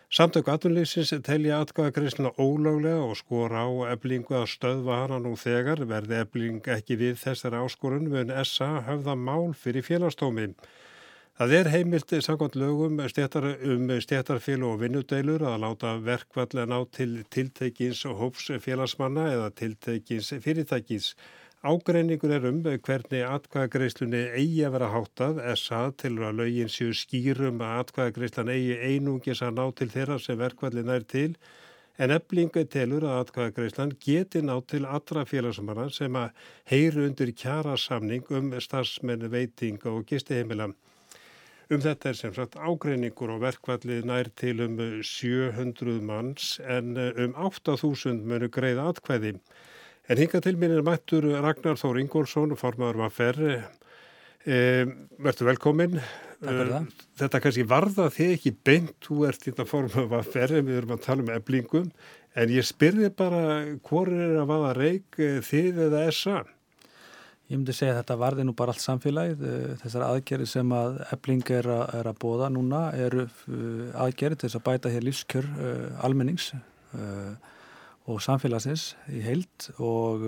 Samtöku 0.09 0.49
aðunleysins 0.49 1.11
telja 1.21 1.59
atkvæðakreisna 1.61 2.31
ólöglega 2.41 3.03
og 3.05 3.13
skora 3.19 3.67
á 3.69 3.93
eblingu 3.93 4.33
að 4.39 4.47
stöðva 4.55 5.03
hana 5.03 5.19
nú 5.21 5.35
þegar 5.37 5.83
verði 5.85 6.23
ebling 6.23 6.65
ekki 6.65 6.97
við 6.97 7.19
þessari 7.21 7.61
áskorun 7.61 8.09
mun 8.09 8.33
SA 8.41 8.79
höfða 8.87 9.13
mál 9.13 9.53
fyrir 9.53 9.85
félagstómið. 9.85 10.55
Það 11.39 11.53
er 11.55 11.67
heimilt 11.71 12.09
samkvæmt 12.25 12.55
lögum 12.59 12.97
stéttar, 13.07 13.45
um 13.63 13.91
stjættarfél 14.03 14.63
og 14.67 14.81
vinnudeilur 14.81 15.45
að 15.47 15.61
láta 15.63 15.91
verkvall 16.03 16.65
ná 16.67 16.79
til 16.91 17.13
tiltekins 17.31 18.01
hóps 18.03 18.49
félagsmanna 18.59 19.29
eða 19.31 19.45
tiltekins 19.55 20.33
fyrirtækis. 20.43 21.13
Ágreiningur 21.63 22.33
er 22.35 22.47
um 22.49 22.59
hvernig 22.59 23.23
atkvæðagreislunni 23.23 24.25
eigi 24.35 24.65
að 24.67 24.75
vera 24.75 24.89
háttað, 24.91 25.39
SA 25.55 25.79
til 26.03 26.11
að 26.17 26.41
lögin 26.41 26.73
séu 26.75 26.91
skýrum 26.91 27.63
að 27.63 27.85
atkvæðagreislan 27.85 28.51
eigi 28.57 28.75
einungis 28.89 29.39
að 29.39 29.55
ná 29.61 29.63
til 29.79 29.89
þeirra 29.95 30.19
sem 30.19 30.41
verkvallin 30.43 30.91
er 30.91 31.07
til, 31.07 31.37
en 31.95 32.17
eblinga 32.17 32.65
telur 32.67 33.07
að 33.07 33.21
atkvæðagreislan 33.21 33.95
geti 34.03 34.43
ná 34.43 34.57
til 34.67 34.83
allra 34.83 35.23
félagsmanna 35.23 35.87
sem 35.87 36.19
að 36.19 36.35
heyru 36.75 37.07
undir 37.07 37.31
kjara 37.31 37.79
samning 37.79 38.27
um 38.27 38.51
starfsmenn 38.59 39.31
veiting 39.31 39.79
og 39.87 40.03
gistiheimilam. 40.11 40.75
Um 41.69 41.81
þetta 41.83 42.09
er 42.09 42.17
sem 42.17 42.31
sagt 42.33 42.55
ágreiningur 42.57 43.29
og 43.29 43.43
verkvallið 43.43 44.07
nær 44.09 44.31
til 44.41 44.63
um 44.65 44.79
700 45.05 45.99
manns 46.01 46.55
en 46.65 46.95
eh, 46.97 47.19
um 47.21 47.35
8000 47.37 48.23
munu 48.25 48.49
greið 48.49 48.81
atkvæði. 48.81 49.35
En 50.09 50.17
hinga 50.17 50.41
til 50.41 50.57
er 50.65 50.81
mættur 50.81 51.27
Ragnar 51.43 51.77
Þór 51.77 51.99
Ingólfsson, 52.01 52.57
formadur 52.57 53.03
var 53.03 53.13
ferri. 53.13 53.59
E, 54.49 54.57
Verður 55.21 55.51
velkomin. 55.51 55.99
Þetta 56.41 57.43
kannski 57.43 57.67
varða 57.69 58.07
þig 58.15 58.33
ekki 58.39 58.55
beint, 58.65 58.95
þú 59.05 59.27
ert 59.29 59.45
í 59.45 59.51
þetta 59.51 59.69
formadur 59.69 60.09
var 60.09 60.25
ferri, 60.25 60.63
við 60.65 60.79
erum 60.81 60.95
að 60.95 61.03
tala 61.05 61.27
um 61.27 61.29
eblingum. 61.35 61.91
En 62.33 62.49
ég 62.49 62.65
spyrði 62.65 63.11
bara, 63.13 63.43
hvor 63.85 64.09
er 64.09 64.39
að 64.41 64.49
vaða 64.49 64.73
reik 64.79 65.21
eh, 65.21 65.37
þið 65.45 65.85
eða 65.85 66.07
SA? 66.09 66.41
Ég 67.49 67.57
myndi 67.57 67.73
segja 67.73 67.95
að 67.95 68.03
þetta 68.03 68.15
varði 68.21 68.43
nú 68.45 68.53
bara 68.53 68.75
allt 68.75 68.83
samfélagið. 68.83 69.39
Eh, 69.49 69.69
þessar 69.81 70.03
aðgerri 70.05 70.45
sem 70.45 70.73
að 70.77 70.99
ebling 71.15 71.47
er 71.55 71.69
að, 71.73 71.83
er 71.97 72.09
að 72.11 72.19
bóða 72.21 72.49
núna 72.53 72.81
eru 72.93 73.23
eh, 73.25 73.87
aðgerri 74.03 74.37
til 74.37 74.45
þess 74.45 74.59
að 74.59 74.65
bæta 74.67 74.91
hér 74.93 75.07
lífskjör 75.07 75.47
uh, 75.49 76.05
almennings 76.05 76.51
og 78.09 78.21
samfélagsins 78.25 78.95
í 79.13 79.19
heilt 79.21 79.67
og 79.77 80.23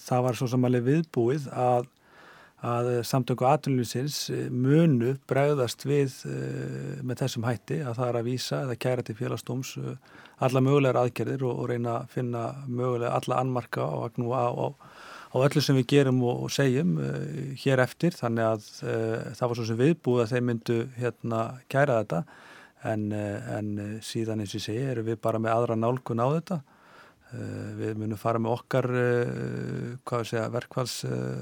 það 0.00 0.22
var 0.24 0.38
svo 0.38 0.46
sem 0.48 0.64
alveg 0.64 0.86
viðbúið 0.86 1.50
að, 1.52 1.90
að 2.64 2.88
samtöku 3.04 3.44
aðlunusins 3.44 4.22
munu 4.48 5.12
bregðast 5.28 5.84
við 5.84 6.16
með 7.04 7.20
þessum 7.20 7.44
hætti 7.44 7.82
að 7.84 7.98
það 8.00 8.08
er 8.08 8.18
að 8.22 8.30
vísa 8.30 8.62
eða 8.64 8.78
kæra 8.86 9.04
til 9.04 9.18
félagsdóms 9.18 9.74
alla 10.48 10.64
mögulegar 10.64 11.02
aðgerðir 11.02 11.44
og, 11.44 11.60
og 11.60 11.70
reyna 11.74 11.98
að 11.98 12.08
finna 12.16 12.46
mögulega 12.64 13.12
alla 13.20 13.42
annmarka 13.44 13.84
og 13.84 14.08
agnúa 14.08 14.46
á 14.48 14.68
á 15.34 15.36
öllu 15.42 15.62
sem 15.62 15.78
við 15.80 15.88
gerum 15.90 16.22
og, 16.22 16.46
segjum 16.54 16.94
uh, 17.02 17.14
hér 17.58 17.82
eftir. 17.82 18.14
Þannig 18.14 18.46
að 18.46 18.68
uh, 18.86 19.32
það 19.34 19.50
var 19.50 19.58
svo 19.58 19.66
sem 19.66 19.80
viðbúið 19.80 20.22
að 20.22 20.34
þeir 20.34 20.44
myndu 20.50 20.78
hérna 20.98 21.40
kæra 21.72 21.98
þetta. 22.02 22.20
En, 22.84 23.08
uh, 23.16 23.50
en 23.56 23.72
síðan 24.04 24.44
eins 24.44 24.54
og 24.54 24.62
segi 24.62 24.86
erum 24.92 25.08
við 25.08 25.18
bara 25.24 25.42
með 25.42 25.56
aðra 25.56 25.80
nálgun 25.80 26.22
á 26.22 26.28
þetta. 26.38 26.62
Við 27.34 27.96
munum 27.98 28.18
fara 28.20 28.38
með 28.38 28.52
okkar 28.52 28.86
segja, 30.22 30.44
verkvals 30.54 31.00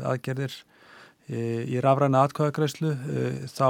aðgerðir 0.09 0.55
í 1.29 1.83
rafræna 1.85 2.23
atkvæðagreyslu 2.25 2.95
þá 3.53 3.69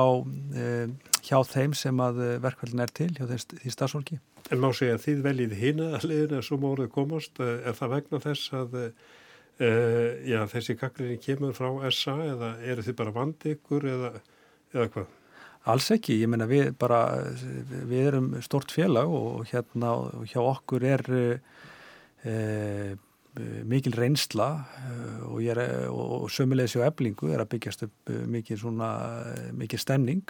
hjá 1.27 1.41
þeim 1.49 1.75
sem 1.75 2.03
að 2.05 2.21
verkvælin 2.45 2.85
er 2.85 2.93
til 2.95 3.09
hjá 3.17 3.25
því 3.27 3.73
stafsólki. 3.75 4.21
En 4.55 4.63
má 4.63 4.69
segja 4.71 5.01
að 5.01 5.03
þið 5.09 5.25
veljið 5.27 5.57
hýna 5.65 5.89
að 5.99 6.07
liðina 6.13 6.45
sem 6.47 6.69
orðið 6.71 6.93
komast. 6.95 7.43
Er 7.43 7.75
það 7.81 7.95
vegna 7.97 8.23
þess 8.29 8.55
að 8.61 8.79
Uh, 9.61 10.23
já, 10.27 10.41
þessi 10.49 10.75
kakrinni 10.81 11.19
kemur 11.23 11.53
frá 11.55 11.69
SA 11.93 12.17
eða 12.25 12.55
eru 12.65 12.83
þið 12.87 12.97
bara 12.99 13.13
vandi 13.15 13.53
ykkur 13.59 13.85
eða, 13.93 14.13
eða 14.73 14.87
hvað? 14.95 15.11
Alls 15.73 15.91
ekki, 15.95 16.17
ég 16.19 16.31
menna 16.33 16.49
við 16.51 16.73
bara, 16.81 17.03
við 17.69 18.07
erum 18.09 18.31
stort 18.43 18.73
félag 18.75 19.13
og 19.15 19.45
hérna 19.53 19.93
hjá 20.27 20.41
okkur 20.41 20.87
er 20.89 21.05
uh, 21.13 22.97
mikil 23.65 23.95
reynsla 23.97 24.49
uh, 24.61 25.31
og, 25.31 25.41
og, 25.41 26.11
og 26.25 26.29
sömulegis 26.33 26.77
á 26.77 26.89
eblingu 26.89 27.31
er 27.33 27.41
að 27.41 27.55
byggjast 27.55 27.87
upp 27.87 28.13
mikil, 28.29 28.59
svona, 28.61 28.91
mikil 29.57 29.81
stemning 29.81 30.27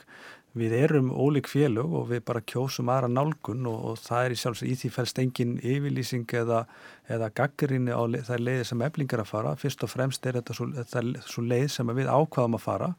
við 0.58 0.74
erum 0.76 1.08
ólík 1.10 1.48
félög 1.48 1.94
og 1.96 2.10
við 2.10 2.24
bara 2.28 2.42
kjósum 2.44 2.90
aðra 2.92 3.08
nálgun 3.08 3.66
og, 3.70 3.78
og 3.92 4.00
það 4.02 4.26
er 4.26 4.34
í 4.34 4.40
sjálfs 4.40 4.64
í 4.66 4.74
því 4.76 4.90
fælst 4.92 5.20
engin 5.22 5.54
yfirlýsing 5.58 6.34
eða, 6.42 6.62
eða 7.08 7.30
gaggrinni 7.40 7.94
á 7.94 8.02
það 8.28 8.44
leiði 8.44 8.66
sem 8.68 8.84
eflingar 8.84 9.22
að 9.24 9.30
fara. 9.32 9.54
Fyrst 9.56 9.84
og 9.86 9.92
fremst 9.92 10.28
er 10.28 10.38
þetta 10.40 10.56
svo, 10.58 10.68
þetta 10.76 11.04
svo 11.24 11.46
leið 11.46 11.68
sem 11.72 11.94
við 11.96 12.10
ákvaðum 12.12 12.58
að 12.58 12.66
fara 12.66 12.90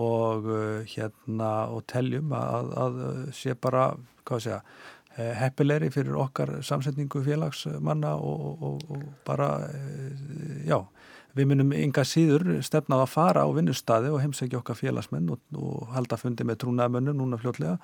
og 0.00 0.48
hérna 0.88 1.50
og 1.74 1.84
teljum 1.90 2.32
að, 2.38 2.72
að 2.80 2.98
sé 3.36 3.56
bara, 3.58 3.90
hvað 4.24 4.44
sé 4.46 4.54
að, 4.56 4.60
eh, 4.62 4.88
heppilegri 5.40 5.90
fyrir 5.94 6.16
okkar 6.20 6.58
samsetningu 6.66 7.22
félagsmanna 7.26 8.14
og, 8.16 8.64
og, 8.70 8.84
og 8.96 9.04
bara, 9.26 9.52
uh, 9.68 10.64
já, 10.66 10.80
Við 11.38 11.46
munum 11.46 11.74
ynga 11.78 12.02
síður 12.06 12.56
stefnað 12.66 13.04
að 13.04 13.12
fara 13.12 13.44
á 13.46 13.48
vinnustadi 13.54 14.10
og 14.10 14.18
heimsækja 14.18 14.58
okkar 14.58 14.78
félagsmenn 14.78 15.28
og, 15.30 15.42
og 15.54 15.92
halda 15.94 16.18
fundi 16.18 16.46
með 16.46 16.64
trúnaðamönnum 16.64 17.20
núna 17.20 17.38
fljótlega 17.38 17.76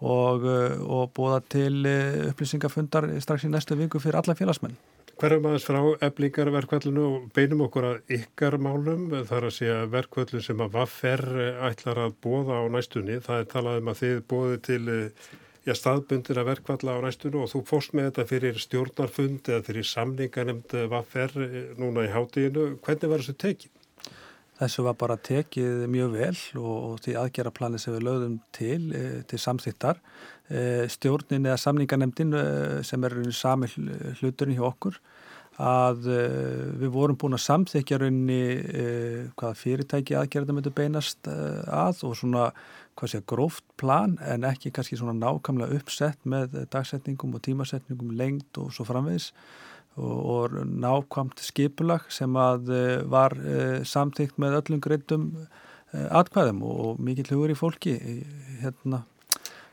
og, 0.00 0.46
eh, 0.46 0.78
og 0.80 1.10
búða 1.16 1.42
til 1.52 1.82
eh, 1.88 2.30
upplýsingafundar 2.30 3.10
strax 3.20 3.44
í 3.44 3.50
næstu 3.52 3.76
viku 3.76 4.00
fyrir 4.00 4.20
alla 4.22 4.36
félagsmenn. 4.38 4.78
Hverjum 5.18 5.48
aðeins 5.50 5.66
frá 5.66 5.80
eblingarverkvallinu 6.06 7.04
og 7.04 7.28
beinum 7.34 7.64
okkur 7.66 7.88
að 7.88 8.12
ykkar 8.20 8.56
málum 8.62 9.08
þar 9.26 9.48
að 9.48 9.56
segja 9.56 9.78
verkvallin 9.90 10.44
sem 10.46 10.62
að 10.62 10.76
vaffer 10.78 11.24
ætlar 11.66 12.04
að 12.06 12.14
bóða 12.22 12.62
á 12.62 12.64
næstunni. 12.70 13.18
Það 13.24 13.42
er 13.42 13.48
talað 13.50 13.80
um 13.82 13.90
að 13.90 14.00
þið 14.04 14.22
bóði 14.30 14.60
til 14.70 14.80
eh, 14.94 15.28
já, 15.66 15.74
staðbundir 15.76 16.38
að 16.40 16.50
verkvalla 16.52 16.98
á 16.98 17.04
næstunum 17.04 17.46
og 17.46 17.50
þú 17.52 17.64
fórst 17.68 17.96
með 17.96 18.10
þetta 18.10 18.28
fyrir 18.30 18.60
stjórnarfund 18.62 19.50
eða 19.50 19.64
fyrir 19.66 19.88
samninganemnd 19.88 20.76
vaffer 20.92 21.34
eh, 21.44 21.58
núna 21.80 22.06
í 22.06 22.12
hátíðinu. 22.14 22.70
Hvernig 22.84 23.12
var 23.12 23.24
þessu 23.24 23.36
tekið? 23.42 23.74
Þessu 24.58 24.82
var 24.88 24.96
bara 24.98 25.14
tekið 25.22 25.84
mjög 25.90 26.14
vel 26.16 26.38
og 26.58 26.96
því 27.04 27.14
aðgerraplani 27.20 27.78
sem 27.78 27.94
við 27.94 28.06
lögðum 28.08 28.38
til, 28.56 28.80
e, 28.90 29.02
til 29.30 29.38
samþittar. 29.38 30.00
E, 30.50 30.62
stjórnin 30.90 31.46
eða 31.46 31.60
samninganemndin 31.62 32.34
e, 32.34 32.42
sem 32.82 33.06
er 33.06 33.14
sami 33.38 33.70
hluturinn 34.18 34.58
hjá 34.58 34.64
okkur 34.66 34.98
að 35.58 36.04
við 36.78 36.90
vorum 36.94 37.16
búin 37.18 37.34
að 37.34 37.44
samþykja 37.44 37.98
raunni 37.98 38.42
hvaða 39.38 39.56
fyrirtæki 39.58 40.14
aðgerðum 40.18 40.60
myndu 40.60 40.70
beinast 40.74 41.26
að 41.28 42.04
og 42.06 42.14
svona 42.18 42.44
hvað 42.98 43.12
sé, 43.12 43.20
gróft 43.30 43.64
plan 43.78 44.16
en 44.26 44.46
ekki 44.46 44.72
kannski 44.74 44.98
svona 44.98 45.16
nákamlega 45.18 45.78
uppsett 45.78 46.22
með 46.26 46.54
dagsetningum 46.72 47.34
og 47.34 47.42
tímasetningum 47.46 48.14
lengt 48.18 48.58
og 48.58 48.70
svo 48.74 48.86
framvegs 48.86 49.32
og, 49.98 50.18
og 50.18 50.58
nákvamt 50.66 51.42
skipulag 51.42 52.06
sem 52.14 52.38
að 52.38 52.70
eh, 52.74 52.94
var 53.10 53.34
samtíkt 53.86 54.38
með 54.38 54.60
öllum 54.62 54.82
greitum 54.82 55.30
atkvæðum 55.92 56.62
og 56.68 57.00
mikill 57.00 57.30
hugur 57.32 57.52
í 57.52 57.56
fólki 57.56 57.94
hérna, 58.60 59.04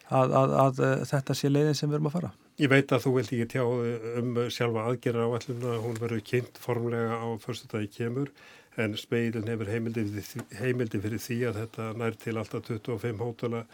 að, 0.08 0.36
að, 0.40 0.56
að 0.64 0.82
þetta 1.12 1.36
sé 1.36 1.52
leiðin 1.52 1.78
sem 1.78 1.90
við 1.90 2.00
erum 2.00 2.12
að 2.12 2.18
fara. 2.20 2.34
Ég 2.56 2.72
veit 2.72 2.92
að 2.96 3.04
þú 3.04 3.12
vilt 3.18 3.32
ekki 3.36 3.48
tjá 3.52 3.64
um 3.66 4.38
sjálfa 4.54 4.86
aðgerra 4.88 5.26
áallumna, 5.28 5.74
hún 5.84 5.98
verður 6.00 6.22
kynnt 6.24 6.60
formlega 6.64 7.18
á 7.20 7.28
fyrstu 7.44 7.68
dagi 7.74 7.90
kemur 7.92 8.32
en 8.80 8.96
speilin 9.00 9.48
hefur 9.52 9.72
heimildi, 9.72 10.24
heimildi 10.60 11.02
fyrir 11.04 11.20
því 11.20 11.40
að 11.50 11.60
þetta 11.62 11.92
nær 12.00 12.16
til 12.20 12.36
alltaf 12.40 12.64
25 12.70 13.24
hótala 13.24 13.66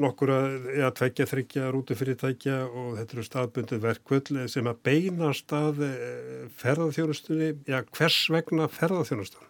nokkur 0.00 0.32
að 0.32 0.68
ja, 0.78 0.88
tveggja, 0.94 1.26
þryggja 1.28 1.68
rútufyrirtækja 1.74 2.58
og 2.68 2.90
þetta 3.00 3.16
eru 3.16 3.26
staðbundu 3.26 3.78
verkvöld 3.82 4.32
sem 4.52 4.68
að 4.70 4.82
beina 4.88 5.32
stað 5.36 5.82
eh, 5.84 6.44
ferðarþjónustunni, 6.60 7.52
já 7.68 7.80
hvers 7.82 8.20
vegna 8.32 8.68
ferðarþjónustunni? 8.72 9.48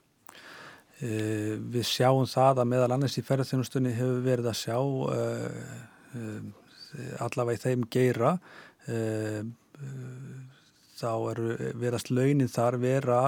Uh, 0.98 1.54
við 1.70 1.84
sjáum 1.86 2.24
það 2.26 2.58
að 2.58 2.70
meðal 2.72 2.94
annars 2.96 3.14
í 3.20 3.22
ferðarþjónustunni 3.22 3.92
hefur 3.94 4.16
verið 4.24 4.48
að 4.50 4.56
sjá 4.58 4.78
uh, 4.82 5.44
uh, 6.18 6.48
allavega 7.24 7.58
í 7.58 7.62
þeim 7.64 7.86
geira 7.92 8.36
þá 10.98 11.10
eru 11.32 11.52
verðast 11.78 12.10
launin 12.10 12.50
þar 12.50 12.78
vera 12.82 13.20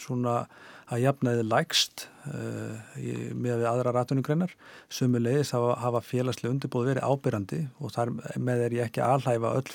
svona 0.00 0.40
að 0.88 1.02
jafnaði 1.04 1.44
lægst 1.44 2.06
með 2.28 3.60
við 3.60 3.66
aðra 3.68 3.92
ratunugreinar 3.92 4.54
sumulegis 4.92 5.52
hafa, 5.52 5.74
hafa 5.82 6.00
félagslega 6.04 6.54
undirbúð 6.54 6.90
verið 6.94 7.08
ábyrrandi 7.08 7.60
og 7.78 7.92
þar 7.94 8.14
með 8.40 8.64
er 8.64 8.76
ég 8.78 8.88
ekki 8.88 9.04
aðhæfa 9.04 9.54
öll 9.60 9.68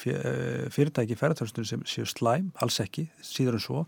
fyrirtæki 0.73 1.17
ferðarþjónustunni 1.19 1.69
sem 1.69 1.85
séu 1.89 2.09
slæm, 2.09 2.49
alls 2.65 2.81
ekki, 2.81 3.07
síður 3.21 3.59
en 3.59 3.65
svo. 3.67 3.85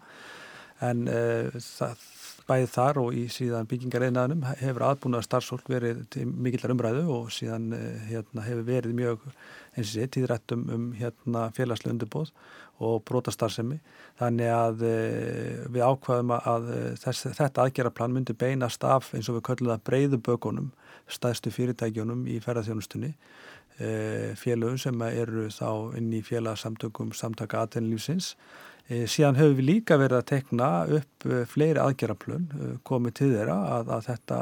En 0.86 1.08
það 1.10 2.06
bæðið 2.46 2.72
þar 2.76 3.00
og 3.02 3.16
í 3.18 3.24
síðan 3.34 3.68
byggingareinanum 3.70 4.44
hefur 4.60 4.86
aðbúnaðar 4.90 5.26
starfsfólk 5.26 5.70
verið 5.72 6.04
til 6.14 6.26
mikillar 6.30 6.76
umræðu 6.76 7.06
og 7.16 7.32
síðan 7.34 7.72
eh, 7.74 8.04
hérna, 8.12 8.44
hefur 8.46 8.68
verið 8.68 8.94
mjög 9.00 9.24
eins 9.76 9.88
og 9.88 9.92
sé 9.92 10.06
tíðrættum 10.14 10.68
um 10.76 10.86
hérna, 10.96 11.48
félagslega 11.56 11.96
undirbóð 11.96 12.32
og 12.86 13.02
brotastarfsemi. 13.08 13.80
Þannig 14.20 14.52
að 14.52 14.84
e, 14.84 14.94
við 15.72 15.86
ákvaðum 15.88 16.36
að 16.38 16.70
eh, 16.76 16.86
þess, 17.02 17.30
þetta 17.40 17.66
aðgeraplan 17.66 18.14
myndi 18.16 18.36
beinast 18.38 18.86
af 18.86 19.10
eins 19.16 19.32
og 19.32 19.40
við 19.40 19.48
köllum 19.50 19.74
það 19.74 19.86
breyðu 19.90 20.22
bökunum 20.30 20.72
staðstu 21.12 21.54
fyrirtækjunum 21.54 22.26
í 22.30 22.40
ferðarþjónustunni 22.42 23.14
félögum 24.40 24.78
sem 24.80 25.02
eru 25.04 25.50
þá 25.52 25.98
inn 26.00 26.08
í 26.16 26.22
félagsamtökum 26.24 27.10
samtaka 27.12 27.66
aðtænlífsins 27.66 28.30
E, 28.32 28.75
síðan 28.86 29.40
höfum 29.40 29.58
við 29.58 29.66
líka 29.66 29.98
verið 29.98 30.20
að 30.20 30.28
tekna 30.30 30.70
upp 30.94 31.26
e, 31.26 31.42
fleiri 31.50 31.82
aðgerraplun 31.82 32.44
e, 32.54 32.68
komið 32.86 33.16
til 33.20 33.30
þeirra 33.32 33.56
að, 33.78 33.94
að 33.96 34.10
þetta 34.12 34.40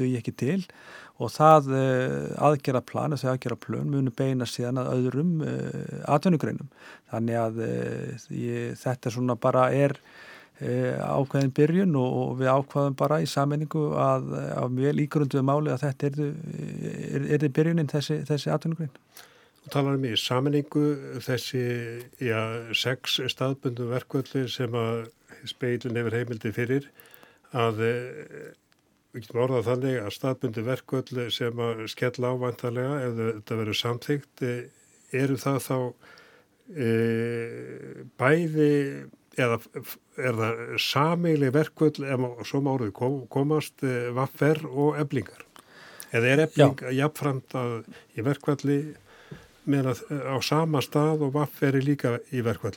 dögi 0.00 0.20
ekki 0.20 0.34
til 0.40 0.60
og 1.22 1.30
það 1.30 1.68
aðgerraplan, 2.42 3.12
þessi 3.14 3.28
aðgerraplun 3.30 3.90
munum 3.92 4.14
beina 4.18 4.48
síðan 4.50 4.80
að 4.82 4.88
öðrum 4.96 5.28
aðtönugreinum. 6.10 6.66
Þannig 7.12 7.38
að 7.38 7.60
ég, 8.34 8.72
þetta 8.80 9.12
svona 9.14 9.36
bara 9.38 9.68
er 9.70 9.94
ákveðin 10.58 11.54
byrjun 11.54 11.94
og, 12.00 12.34
við 12.40 12.50
ákvaðum 12.50 12.98
bara 12.98 13.20
í 13.22 13.28
sammenningu 13.30 13.84
að 13.94 14.26
á 14.58 14.66
mjög 14.66 14.98
líkurunduðu 14.98 15.46
máli 15.46 15.70
að 15.70 15.86
þetta 15.86 16.10
er, 16.10 16.18
er, 17.14 17.30
er 17.38 17.46
byrjunin 17.60 17.92
þessi, 17.94 18.18
þessi 18.26 18.50
aðtönugrinn. 18.50 18.90
Þú 19.64 19.72
talar 19.72 19.96
um 19.96 20.04
í 20.04 20.12
saminningu 20.20 20.84
þessi 21.24 21.64
já, 22.20 22.40
sex 22.76 23.16
staðbundum 23.32 23.88
verkvöldi 23.94 24.44
sem 24.52 24.74
að 24.76 25.06
speilin 25.48 25.96
hefur 25.96 26.18
heimildi 26.18 26.52
fyrir 26.52 26.90
að 27.56 27.80
eh, 27.86 28.52
við 29.14 29.24
getum 29.24 29.44
orðað 29.44 29.68
þannig 29.70 30.00
að 30.02 30.14
staðbundi 30.18 30.64
verkvöldi 30.66 31.26
sem 31.32 31.60
að 31.62 31.84
skella 31.92 32.34
ávæntalega 32.34 33.00
ef 33.06 33.16
þetta 33.20 33.58
verður 33.60 33.80
samþygt 33.80 34.44
eh, 34.48 34.60
eru 35.14 35.36
það 35.38 35.60
þá 35.68 35.76
e, 36.74 36.88
bæði 38.18 38.70
eða 39.38 39.58
er 40.18 40.38
það 40.38 40.62
samíli 40.82 41.50
verkvöld 41.54 42.00
ef 42.02 42.26
svo 42.48 42.60
máruð 42.64 42.94
komast 43.32 43.84
e, 43.86 44.10
vaffer 44.14 44.62
og 44.70 44.98
eblingar 45.02 45.44
eða 46.14 46.30
er 46.30 46.44
ebling 46.48 46.84
jafnframt 46.98 47.56
að 47.58 47.76
í 48.14 48.26
verkvöldi 48.26 48.78
meðan 49.70 50.00
eh, 50.10 50.24
á 50.28 50.36
sama 50.44 50.82
stað 50.84 51.26
og 51.26 51.34
vaff 51.36 51.60
veri 51.62 51.82
líka 51.84 52.18
í 52.34 52.42
verkvall. 52.44 52.74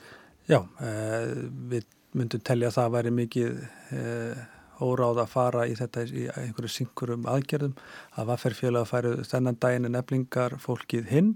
Já, 0.47 0.62
eh, 0.82 1.32
við 1.71 1.88
myndum 2.17 2.43
telja 2.45 2.71
að 2.71 2.78
það 2.78 2.93
væri 2.95 3.13
mikið 3.17 3.58
eh, 3.97 4.45
óráð 4.84 5.23
að 5.23 5.32
fara 5.32 5.65
í 5.67 5.73
þetta 5.78 6.06
í 6.06 6.28
einhverju 6.30 6.69
syngurum 6.71 7.26
aðgerðum 7.30 7.73
að 8.17 8.30
vafferfjöla 8.32 8.84
að 8.84 8.91
færu 8.91 9.13
þennan 9.26 9.58
daginn 9.63 9.89
en 9.89 10.00
eflingar 10.00 10.58
fólkið 10.62 11.12
hinn. 11.12 11.34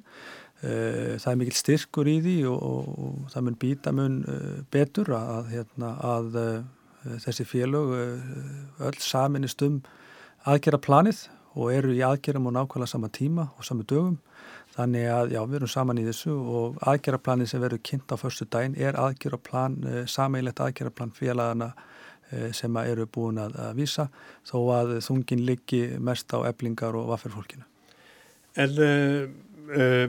Það 0.61 1.25
er 1.31 1.37
mikil 1.39 1.55
styrkur 1.57 2.05
í 2.05 2.19
því 2.21 2.35
og, 2.51 2.59
og, 2.61 2.89
og 3.01 3.29
það 3.33 3.45
mun 3.47 3.55
býta 3.63 3.93
mun 3.97 4.19
betur 4.69 5.09
að, 5.17 5.47
hérna, 5.55 5.89
að 6.05 6.37
þessi 7.23 7.47
félög 7.49 7.95
öll 7.97 8.99
saminist 9.01 9.65
um 9.65 9.79
aðgerðaplanið 10.45 11.23
og 11.57 11.73
eru 11.73 11.95
í 11.97 12.03
aðgerðum 12.05 12.51
á 12.53 12.61
nákvæmlega 12.61 12.93
sama 12.93 13.09
tíma 13.09 13.47
og 13.57 13.65
sama 13.65 13.87
dögum 13.89 14.19
Þannig 14.71 15.07
að 15.11 15.33
já, 15.35 15.41
við 15.43 15.57
erum 15.59 15.71
saman 15.71 15.99
í 15.99 16.05
þessu 16.05 16.33
og 16.33 16.77
aðgerraplanin 16.87 17.49
sem 17.49 17.59
verður 17.59 17.81
kynnt 17.89 18.13
á 18.13 18.15
förstu 18.19 18.47
daginn 18.47 18.77
er 18.79 18.95
aðgerraplan, 18.99 19.75
eh, 19.83 20.03
sameilegt 20.07 20.61
aðgerraplan 20.63 21.11
félagana 21.15 21.73
eh, 22.31 22.51
sem 22.55 22.77
eru 22.79 23.07
búin 23.11 23.41
að, 23.43 23.57
að 23.59 23.81
vísa 23.81 24.07
þó 24.47 24.57
að 24.77 24.93
þungin 25.03 25.43
liggi 25.49 25.81
mest 25.99 26.31
á 26.31 26.39
eblingar 26.47 26.95
og 26.95 27.11
vafferfólkinu. 27.11 27.67
En 28.59 28.79
uh, 28.83 29.27
uh, 29.75 30.07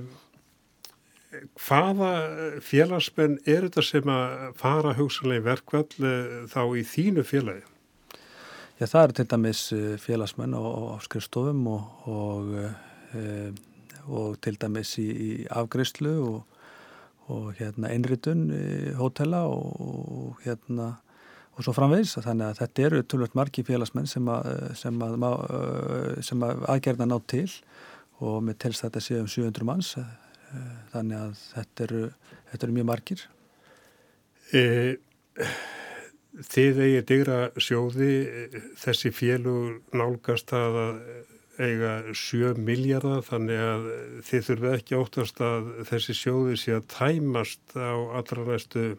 hvaða 1.62 2.12
félagsmenn 2.62 3.40
er 3.42 3.66
þetta 3.66 3.86
sem 3.86 4.14
að 4.14 4.46
fara 4.62 4.94
hugsanlega 4.98 5.46
verkvall 5.50 5.90
uh, 6.06 6.38
þá 6.50 6.62
í 6.78 6.86
þínu 6.86 7.26
félagi? 7.26 7.66
Já, 8.78 8.86
það 8.86 9.02
eru 9.02 9.18
til 9.18 9.28
dæmis 9.30 9.66
félagsmenn 10.02 10.54
á, 10.58 10.62
skrifstofum 11.02 11.66
og, 11.70 12.08
og 12.10 13.60
og 14.08 14.40
til 14.42 14.58
dæmis 14.60 14.96
í, 15.00 15.06
í 15.06 15.30
afgriðslu 15.50 16.12
og, 16.26 16.58
og 17.32 17.52
hérna 17.58 17.92
einritun 17.92 18.48
hótela 18.98 19.44
og, 19.50 19.80
og 19.80 20.44
hérna 20.46 20.94
og 21.52 21.66
svo 21.66 21.74
framvegs 21.76 22.16
þannig 22.24 22.48
að 22.48 22.60
þetta 22.62 22.84
eru 22.86 23.02
tölvöld 23.04 23.34
margi 23.36 23.64
félagsmenn 23.66 24.08
sem 24.08 24.28
að, 24.32 24.46
sem 24.80 25.02
að, 25.04 25.26
sem 26.24 26.44
að 26.46 26.62
aðgerna 26.72 27.08
ná 27.10 27.18
til 27.28 27.48
og 28.22 28.38
með 28.46 28.58
telst 28.64 28.86
þetta 28.86 29.02
séum 29.02 29.28
700 29.28 29.66
manns. 29.66 29.92
Þannig 30.92 31.18
að 31.18 31.44
þetta 31.52 31.84
eru, 31.86 32.02
þetta 32.50 32.66
eru 32.66 32.76
mjög 32.76 32.88
margir. 32.88 33.22
E, 34.52 34.62
Þið 36.32 36.78
eigið 36.80 37.02
digra 37.10 37.38
sjóði 37.60 38.12
þessi 38.80 39.10
félug 39.12 39.82
nálgast 39.92 40.54
að 40.56 40.78
eiga 41.60 41.96
7 42.16 42.60
miljardar 42.60 43.24
þannig 43.26 43.60
að 43.60 43.88
þið 44.28 44.46
þurfum 44.48 44.76
ekki 44.76 44.98
óttast 44.98 45.42
að 45.44 45.72
þessi 45.90 46.16
sjóði 46.16 46.60
sé 46.60 46.76
að 46.78 46.86
tæmast 46.94 47.74
á 47.76 47.92
allra 48.20 48.46
næstu 48.48 48.92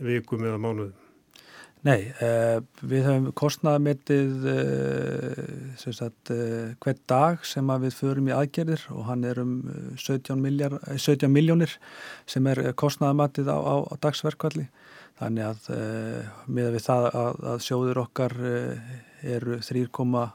vikum 0.00 0.44
eða 0.44 0.60
mánuðum. 0.62 0.94
Nei, 1.86 2.08
uh, 2.24 2.58
við 2.82 3.04
höfum 3.06 3.26
kostnaðamettið 3.36 4.46
uh, 4.50 5.98
uh, 6.02 6.72
hver 6.82 6.96
dag 7.06 7.44
sem 7.46 7.68
við 7.84 7.94
förum 7.94 8.30
í 8.30 8.34
aðgerðir 8.34 8.86
og 8.90 9.04
hann 9.06 9.22
er 9.28 9.38
um 9.44 9.52
17, 9.94 10.40
miljard, 10.40 10.80
17 10.96 11.30
miljónir 11.30 11.76
sem 12.26 12.48
er 12.50 12.72
kostnaðamettið 12.74 13.52
á, 13.52 13.58
á, 13.60 13.74
á 13.86 13.94
dagsverkvalli. 14.02 14.66
Þannig 15.16 15.46
að 15.46 15.68
með 16.52 16.74
við 16.74 16.82
það 16.84 17.06
að, 17.08 17.38
að 17.52 17.62
sjóður 17.64 18.00
okkar 18.02 18.34
eru 19.24 19.60
3,5 19.64 20.26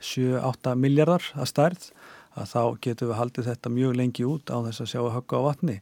7-8 0.00 0.76
miljardar 0.78 1.24
að 1.34 1.50
stærð 1.50 1.90
að 2.38 2.52
þá 2.52 2.62
getum 2.84 3.10
við 3.10 3.18
haldið 3.18 3.48
þetta 3.50 3.72
mjög 3.74 3.96
lengi 3.98 4.28
út 4.28 4.52
á 4.52 4.56
þess 4.68 4.84
að 4.84 4.90
sjá 4.92 5.00
að 5.02 5.14
högga 5.16 5.40
á 5.40 5.46
vatni. 5.48 5.76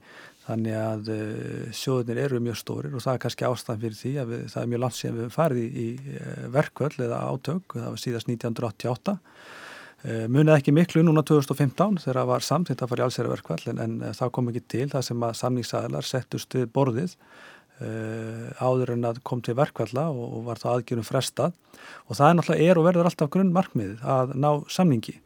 Þannig 0.47 0.77
að 0.79 1.09
uh, 1.11 1.69
sjóðunir 1.75 2.23
eru 2.23 2.41
mjög 2.43 2.59
stórir 2.61 2.95
og 2.95 3.03
það 3.03 3.17
er 3.17 3.23
kannski 3.25 3.47
ástæðan 3.49 3.81
fyrir 3.83 3.99
því 3.99 4.13
að 4.23 4.33
við, 4.33 4.43
það 4.53 4.63
er 4.63 4.71
mjög 4.73 4.83
langt 4.85 4.99
sem 5.01 5.17
við 5.17 5.33
farið 5.35 5.79
í, 5.83 5.87
uh, 6.15 6.43
verkvöld 6.55 7.01
eða 7.03 7.23
átök, 7.33 7.75
það 7.75 7.89
var 7.89 8.03
síðast 8.03 8.31
1988 8.31 9.17
uh, 9.17 10.23
munið 10.31 10.53
ekki 10.55 10.77
miklu 10.77 11.03
núna 11.03 11.27
2015 11.27 11.99
þegar 12.05 12.21
það 12.21 12.31
var 12.31 12.47
samt 12.47 12.71
þetta 12.71 12.91
var 12.93 13.03
í 13.03 13.07
allsera 13.09 13.35
verkvöld 13.35 13.73
en, 13.73 13.83
en 13.89 13.99
það 14.21 14.33
kom 14.39 14.53
ekki 14.53 14.65
til 14.77 14.87
það 14.95 15.07
sem 15.11 15.27
að 15.27 15.37
samningsæðlar 15.43 16.11
settust 16.15 16.59
borðið 16.79 17.19
áður 17.77 18.95
en 18.95 19.05
að 19.11 19.21
kom 19.27 19.43
til 19.45 19.57
verkvalla 19.59 20.07
og, 20.09 20.41
var 20.47 20.61
það 20.63 20.79
aðgjörum 20.79 21.07
frestað. 21.07 21.55
Og 22.09 22.17
það 22.17 22.29
er 22.29 22.37
náttúrulega 22.39 22.71
er 22.71 22.81
og 22.81 22.89
verður 22.89 23.11
alltaf 23.11 23.31
grunn 23.35 23.55
markmiðið 23.55 24.05
að 24.17 24.35
ná 24.41 24.51
samningi. 24.73 25.19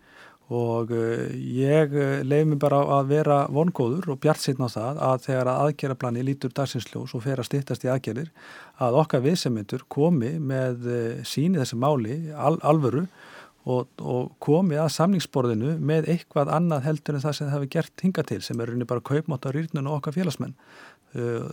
Og 0.50 0.90
uh, 0.90 1.28
ég 1.30 1.92
uh, 1.94 2.24
leiði 2.26 2.48
mig 2.50 2.58
bara 2.62 2.80
að 2.98 3.12
vera 3.12 3.36
vongóður 3.54 4.08
og 4.10 4.18
bjart 4.24 4.42
sýtna 4.42 4.66
á 4.66 4.74
það 4.74 5.02
að 5.06 5.26
þegar 5.28 5.50
að 5.52 5.60
aðgerraplani 5.66 6.24
lítur 6.26 6.54
dagsinsljós 6.56 7.14
og 7.14 7.22
fer 7.22 7.38
að 7.38 7.46
stýttast 7.46 7.86
í 7.86 7.92
aðgerðir 7.92 8.32
að 8.82 8.98
okkar 9.04 9.22
viðsemindur 9.28 9.86
komi 9.86 10.32
með 10.42 10.88
síni 11.28 11.60
þessi 11.60 11.78
máli 11.78 12.16
al, 12.34 12.56
alvöru 12.66 13.04
og, 13.68 13.88
og 14.00 14.30
komið 14.42 14.80
að 14.82 14.92
samningsborðinu 14.96 15.74
með 15.84 16.08
eitthvað 16.14 16.50
annað 16.56 16.86
heldur 16.88 17.18
en 17.18 17.24
það 17.24 17.36
sem 17.36 17.46
það 17.46 17.54
hefur 17.56 17.72
gert 17.74 18.04
hinga 18.06 18.24
til 18.30 18.40
sem 18.44 18.62
eru 18.64 18.86
bara 18.88 19.04
kaupmátt 19.04 19.46
á 19.46 19.50
rýrnun 19.54 19.90
og 19.90 20.00
okkar 20.00 20.16
félagsmenn 20.16 20.56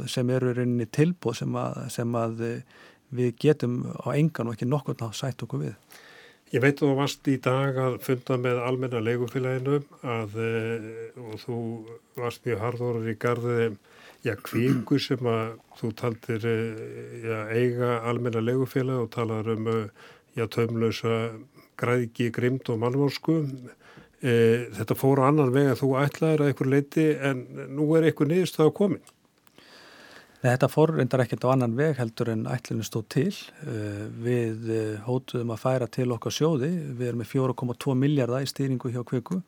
sem 0.08 0.30
eru 0.30 0.52
reyninni 0.54 0.86
tilbúð 0.94 1.40
sem 1.40 1.56
að, 1.58 1.80
sem 1.90 2.18
að 2.20 2.44
uh, 2.46 2.84
við 3.16 3.34
getum 3.42 3.80
á 4.04 4.12
engan 4.16 4.50
og 4.50 4.58
ekki 4.58 4.68
nokkur 4.68 4.98
ná 5.00 5.10
sætt 5.16 5.44
okkur 5.46 5.64
við. 5.64 5.76
Ég 6.54 6.64
veit 6.64 6.80
þú 6.80 6.94
varst 6.96 7.28
í 7.28 7.36
dag 7.44 7.76
að 7.76 7.98
funda 8.06 8.38
með 8.40 8.62
almenna 8.64 9.02
leigufélaginu 9.04 9.82
að, 10.08 10.38
og 11.20 11.42
þú 11.44 11.58
varst 12.16 12.46
mjög 12.48 12.62
harðorður 12.64 13.10
í 13.12 13.16
garði 13.20 13.66
já, 14.24 14.34
kvíku 14.40 15.00
sem 15.04 15.28
að 15.28 15.58
þú 15.80 15.92
taldir 16.00 16.48
já, 16.48 17.42
eiga 17.52 17.98
almenna 18.08 18.44
leigufélag 18.44 19.04
og 19.04 19.12
talar 19.16 19.52
um 19.58 19.68
já, 20.38 20.46
taumlösa 20.48 21.18
græðiki, 21.78 22.32
grimd 22.34 22.72
og 22.72 22.80
mannvórsku. 22.82 23.42
E, 24.18 24.32
þetta 24.74 24.96
fór 24.98 25.22
á 25.22 25.28
annan 25.28 25.52
veg 25.54 25.74
að 25.74 25.84
þú 25.84 25.92
ætlaður 26.00 26.46
að 26.46 26.52
einhver 26.54 26.72
leiti 26.72 27.10
en 27.28 27.44
nú 27.76 27.92
er 27.98 28.08
einhver 28.08 28.32
niðurstað 28.32 28.72
að 28.72 28.76
komin. 28.80 29.12
Þetta 30.38 30.68
fór 30.70 30.92
reyndar 30.94 31.24
ekkert 31.24 31.48
á 31.50 31.54
annan 31.56 31.74
veg 31.78 31.98
heldur 31.98 32.30
en 32.30 32.44
ætlunum 32.52 32.86
stóð 32.86 33.06
til. 33.10 33.32
E, 33.66 33.78
við 34.22 34.68
e, 34.70 34.82
hótuðum 35.08 35.54
að 35.56 35.64
færa 35.64 35.88
til 35.90 36.12
okkar 36.14 36.36
sjóði. 36.36 36.70
Við 37.00 37.08
erum 37.10 37.24
með 37.24 37.32
4,2 37.32 37.96
miljardar 37.98 38.46
í 38.46 38.50
stýringu 38.52 38.92
hjá 38.94 39.02
Kviku 39.08 39.40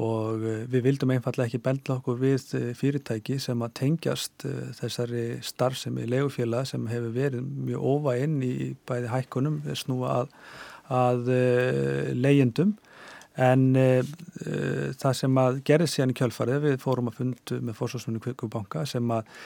og 0.00 0.40
e, 0.40 0.54
við 0.72 0.86
vildum 0.88 1.12
einfallega 1.12 1.50
ekki 1.50 1.60
bendla 1.66 1.98
okkur 1.98 2.16
við 2.22 2.46
fyrirtæki 2.80 3.36
sem 3.44 3.60
að 3.66 3.74
tengjast 3.82 4.46
þessari 4.80 5.26
starfsemi 5.44 6.08
legufélag 6.08 6.64
sem 6.72 6.88
hefur 6.88 7.12
verið 7.12 7.44
mjög 7.68 7.84
óva 7.92 8.16
inn 8.24 8.40
í 8.40 8.72
bæði 8.88 9.12
hækkunum 9.12 9.60
snúa 9.76 10.22
að 10.22 10.32
að 10.86 11.32
leyendum 12.14 12.76
en 13.36 13.64
uh, 13.76 14.12
það 14.96 15.16
sem 15.18 15.40
að 15.42 15.60
gerði 15.68 15.88
síðan 15.92 16.14
í 16.14 16.16
kjölfarið, 16.20 16.62
við 16.64 16.78
fórum 16.82 17.10
að 17.10 17.18
fundu 17.20 17.58
með 17.60 17.78
fórsvarsmunni 17.80 18.22
Kvíkubanka 18.24 18.86
sem 18.88 19.12
að 19.12 19.36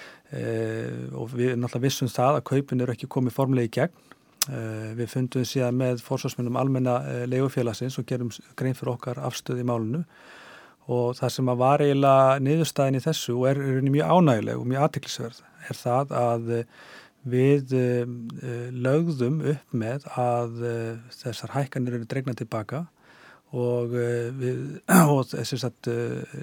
og 1.18 1.32
við 1.34 1.56
náttúrulega 1.58 1.82
vissum 1.82 2.06
það 2.06 2.36
að 2.36 2.44
kaupin 2.46 2.84
eru 2.84 2.92
ekki 2.94 3.08
komið 3.10 3.34
formlega 3.34 3.66
í 3.66 3.72
gegn. 3.74 4.04
Við 4.94 5.08
fundum 5.10 5.42
síðan 5.42 5.80
með 5.80 6.04
fórsvarsmunum 6.06 6.58
almenna 6.60 6.92
leigufélagsins 7.26 7.98
og 7.98 8.06
gerum 8.06 8.30
grein 8.54 8.78
fyrir 8.78 8.92
okkar 8.92 9.18
afstöð 9.26 9.64
í 9.64 9.66
málunu 9.66 10.04
og 10.86 11.18
það 11.18 11.34
sem 11.34 11.50
að 11.50 11.58
var 11.64 11.82
eiginlega 11.82 12.38
niðurstæðin 12.46 13.00
í 13.00 13.02
þessu 13.08 13.34
og 13.40 13.48
er, 13.50 13.58
er 13.58 13.90
mjög 13.90 14.14
ánægileg 14.14 14.62
og 14.62 14.70
mjög 14.70 14.86
aðtiklisverð 14.86 15.42
er 15.66 15.80
það 15.82 16.16
að 16.20 16.54
Við 17.28 17.74
lögðum 18.80 19.42
upp 19.52 19.74
með 19.76 20.06
að 20.16 20.62
þessar 21.12 21.52
hækkanir 21.52 21.98
eru 21.98 22.08
dregna 22.08 22.32
tilbaka 22.32 22.86
og, 23.50 23.94
við, 24.38 24.58
og 25.10 25.32
að 25.34 25.90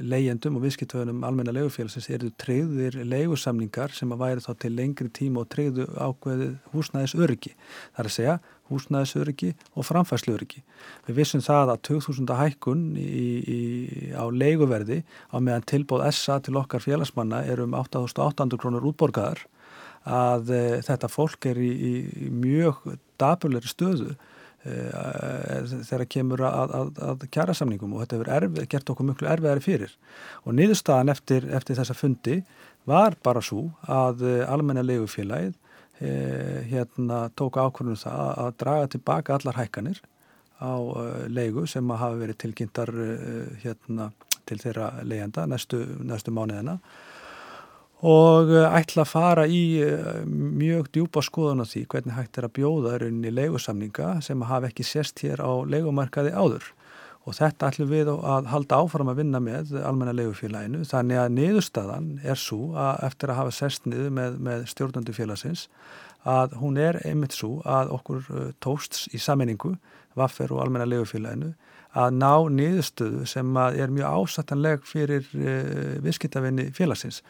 leyendum 0.03 0.57
og 0.59 0.65
viðskiptöðunum 0.65 1.23
almenna 1.27 1.53
legufélagsins 1.55 2.09
eru 2.11 2.33
treyðir 2.39 2.99
legusamningar 3.07 3.95
sem 3.95 4.11
að 4.11 4.23
væri 4.25 4.43
þá 4.43 4.51
til 4.63 4.73
lengri 4.75 5.09
tíma 5.15 5.43
og 5.43 5.49
treyðu 5.53 5.87
ákveðið 5.95 6.53
húsnæðisöryggi. 6.73 7.53
Það 7.95 8.03
er 8.03 8.11
að 8.11 8.15
segja 8.17 8.37
húsnæðisöryggi 8.67 9.53
og 9.75 9.87
framfæsluöryggi. 9.87 10.63
Við 11.07 11.19
vissum 11.21 11.43
það 11.43 11.73
að 11.73 11.83
2000 11.87 12.33
hækkun 12.41 12.87
í, 12.99 13.27
í, 13.39 13.59
á 14.11 14.27
leguverði 14.27 15.03
á 15.31 15.37
meðan 15.39 15.67
tilbóð 15.69 16.09
SA 16.11 16.41
til 16.43 16.57
okkar 16.59 16.83
félagsmanna 16.83 17.45
er 17.47 17.63
um 17.63 17.77
8800 17.77 18.59
krónur 18.59 18.89
útborgaðar 18.91 19.45
að 20.07 20.51
e, 20.55 20.63
þetta 20.87 21.09
fólk 21.11 21.49
er 21.49 21.59
í, 21.59 21.71
í 21.71 22.31
mjög 22.31 22.83
daburleiri 23.19 23.71
stöðu 23.71 24.15
þegar 25.87 26.05
kemur 26.11 26.43
að, 26.47 26.73
að, 26.79 26.91
að 27.09 27.25
kjara 27.33 27.55
samningum 27.57 27.95
og 27.95 28.03
þetta 28.03 28.35
hefur 28.35 28.67
gert 28.73 28.91
okkur 28.93 29.09
mjög 29.09 29.23
erfiðari 29.33 29.63
fyrir. 29.63 29.95
Og 30.45 30.57
niðurstaðan 30.57 31.13
eftir, 31.13 31.47
eftir 31.55 31.79
þessa 31.79 31.97
fundi 31.97 32.41
var 32.87 33.17
bara 33.23 33.43
svo 33.43 33.69
að 33.83 34.23
e, 34.27 34.35
almenna 34.47 34.85
legufélagið 34.85 35.55
hérna 35.97 37.23
tók 37.33 37.55
ákvörðunum 37.57 37.97
það 37.97 38.19
að, 38.21 38.33
að 38.43 38.49
draga 38.61 38.89
tilbaka 38.93 39.33
allar 39.33 39.55
hækkanir 39.57 40.01
á 40.61 40.77
leigu 41.25 41.63
sem 41.65 41.89
hafa 41.89 42.19
verið 42.19 42.37
tilkynntar 42.43 42.91
hérna 43.63 44.11
til 44.45 44.59
þeirra 44.61 44.91
leiðenda 45.01 45.47
næstu, 45.49 45.79
næstu 46.05 46.33
mánuðina. 46.37 46.77
og 46.77 47.16
eh, 48.53 48.77
ætla 48.77 49.01
að 49.01 49.09
fara 49.09 49.43
í 49.49 49.81
eh, 49.81 50.19
mjög 50.27 50.91
djúpa 50.93 51.23
skoðan 51.25 51.63
á 51.63 51.65
því 51.65 51.85
hvernig 51.89 52.13
hægt 52.13 52.37
er 52.37 52.45
að 52.45 52.53
bjóða 52.59 52.97
rauninni 53.01 53.31
leigusamninga 53.33 54.19
sem 54.21 54.43
hafa 54.45 54.69
ekki 54.69 54.85
sérst 54.85 55.23
hér 55.25 55.41
á 55.41 55.51
leigumarkaði 55.65 56.35
áður. 56.37 56.67
Og 57.27 57.35
þetta 57.35 57.71
ætlum 57.71 57.89
við 57.91 58.11
að 58.13 58.51
halda 58.53 58.77
áfram 58.79 59.09
að 59.11 59.23
vinna 59.23 59.41
með 59.43 59.73
almenna 59.81 60.13
leigufélaginu. 60.15 60.85
Þannig 60.87 61.19
að 61.19 61.33
niðurstaðan 61.39 62.11
er 62.23 62.39
svo 62.39 62.69
að 62.77 63.01
eftir 63.09 63.33
að 63.33 63.39
hafa 63.41 63.55
sérst 63.57 63.89
niður 63.89 64.13
með, 64.15 64.37
með 64.45 64.67
stjórnandi 64.71 65.17
félagsins 65.17 65.65
að 66.27 66.53
hún 66.61 66.77
er 66.77 66.99
einmitt 67.07 67.33
svo 67.35 67.63
að 67.65 67.95
okkur 67.97 68.29
eh, 68.29 68.51
tósts 68.63 69.07
í 69.09 69.19
sammenningu, 69.21 69.73
vaffer 70.17 70.53
og 70.53 70.61
almenna 70.63 70.85
leigufélaginu 70.85 71.55
að 71.97 72.17
ná 72.19 72.33
niðurstöðu 72.53 73.27
sem 73.29 73.57
er 73.57 73.93
mjög 73.93 74.21
ásattanleg 74.21 74.83
fyrir 74.85 75.27
uh, 75.33 75.97
viðskiptavinni 76.05 76.69
félagsins 76.77 77.23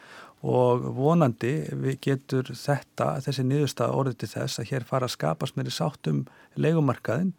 og 0.45 0.85
vonandi 0.97 1.53
við 1.73 1.99
getur 2.03 2.51
þetta, 2.53 3.17
þessi 3.25 3.45
niðurstað 3.47 3.95
orðið 3.97 4.17
til 4.21 4.29
þess 4.35 4.61
að 4.61 4.69
hér 4.71 4.85
fara 4.85 5.07
að 5.07 5.15
skapast 5.15 5.57
meiri 5.57 5.73
sátt 5.73 6.09
um 6.11 6.25
leikumarkaðin 6.57 7.33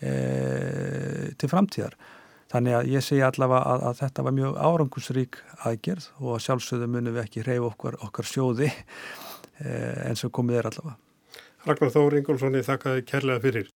e, 0.00 0.12
til 1.36 1.50
framtíðar. 1.50 1.96
Þannig 2.48 2.78
að 2.78 2.90
ég 2.94 3.04
segi 3.04 3.24
allavega 3.26 3.74
að, 3.74 3.84
að 3.90 3.98
þetta 4.00 4.24
var 4.24 4.36
mjög 4.38 4.60
árangusrík 4.64 5.40
aðgerð 5.68 6.08
og 6.24 6.40
sjálfsögðu 6.40 6.88
munum 6.88 7.18
við 7.18 7.26
ekki 7.26 7.44
reyfa 7.44 7.68
okkar, 7.68 7.98
okkar 8.08 8.30
sjóði 8.30 8.70
e, 8.72 9.74
eins 10.08 10.24
og 10.24 10.32
komið 10.32 10.62
er 10.62 10.70
allavega. 10.72 10.96
Ragnar 11.68 11.92
Þóri 11.92 12.22
Ingólfsson, 12.22 12.56
ég 12.56 12.64
þakka 12.64 12.96
þið 12.96 13.08
kærlega 13.10 13.44
fyrir. 13.44 13.74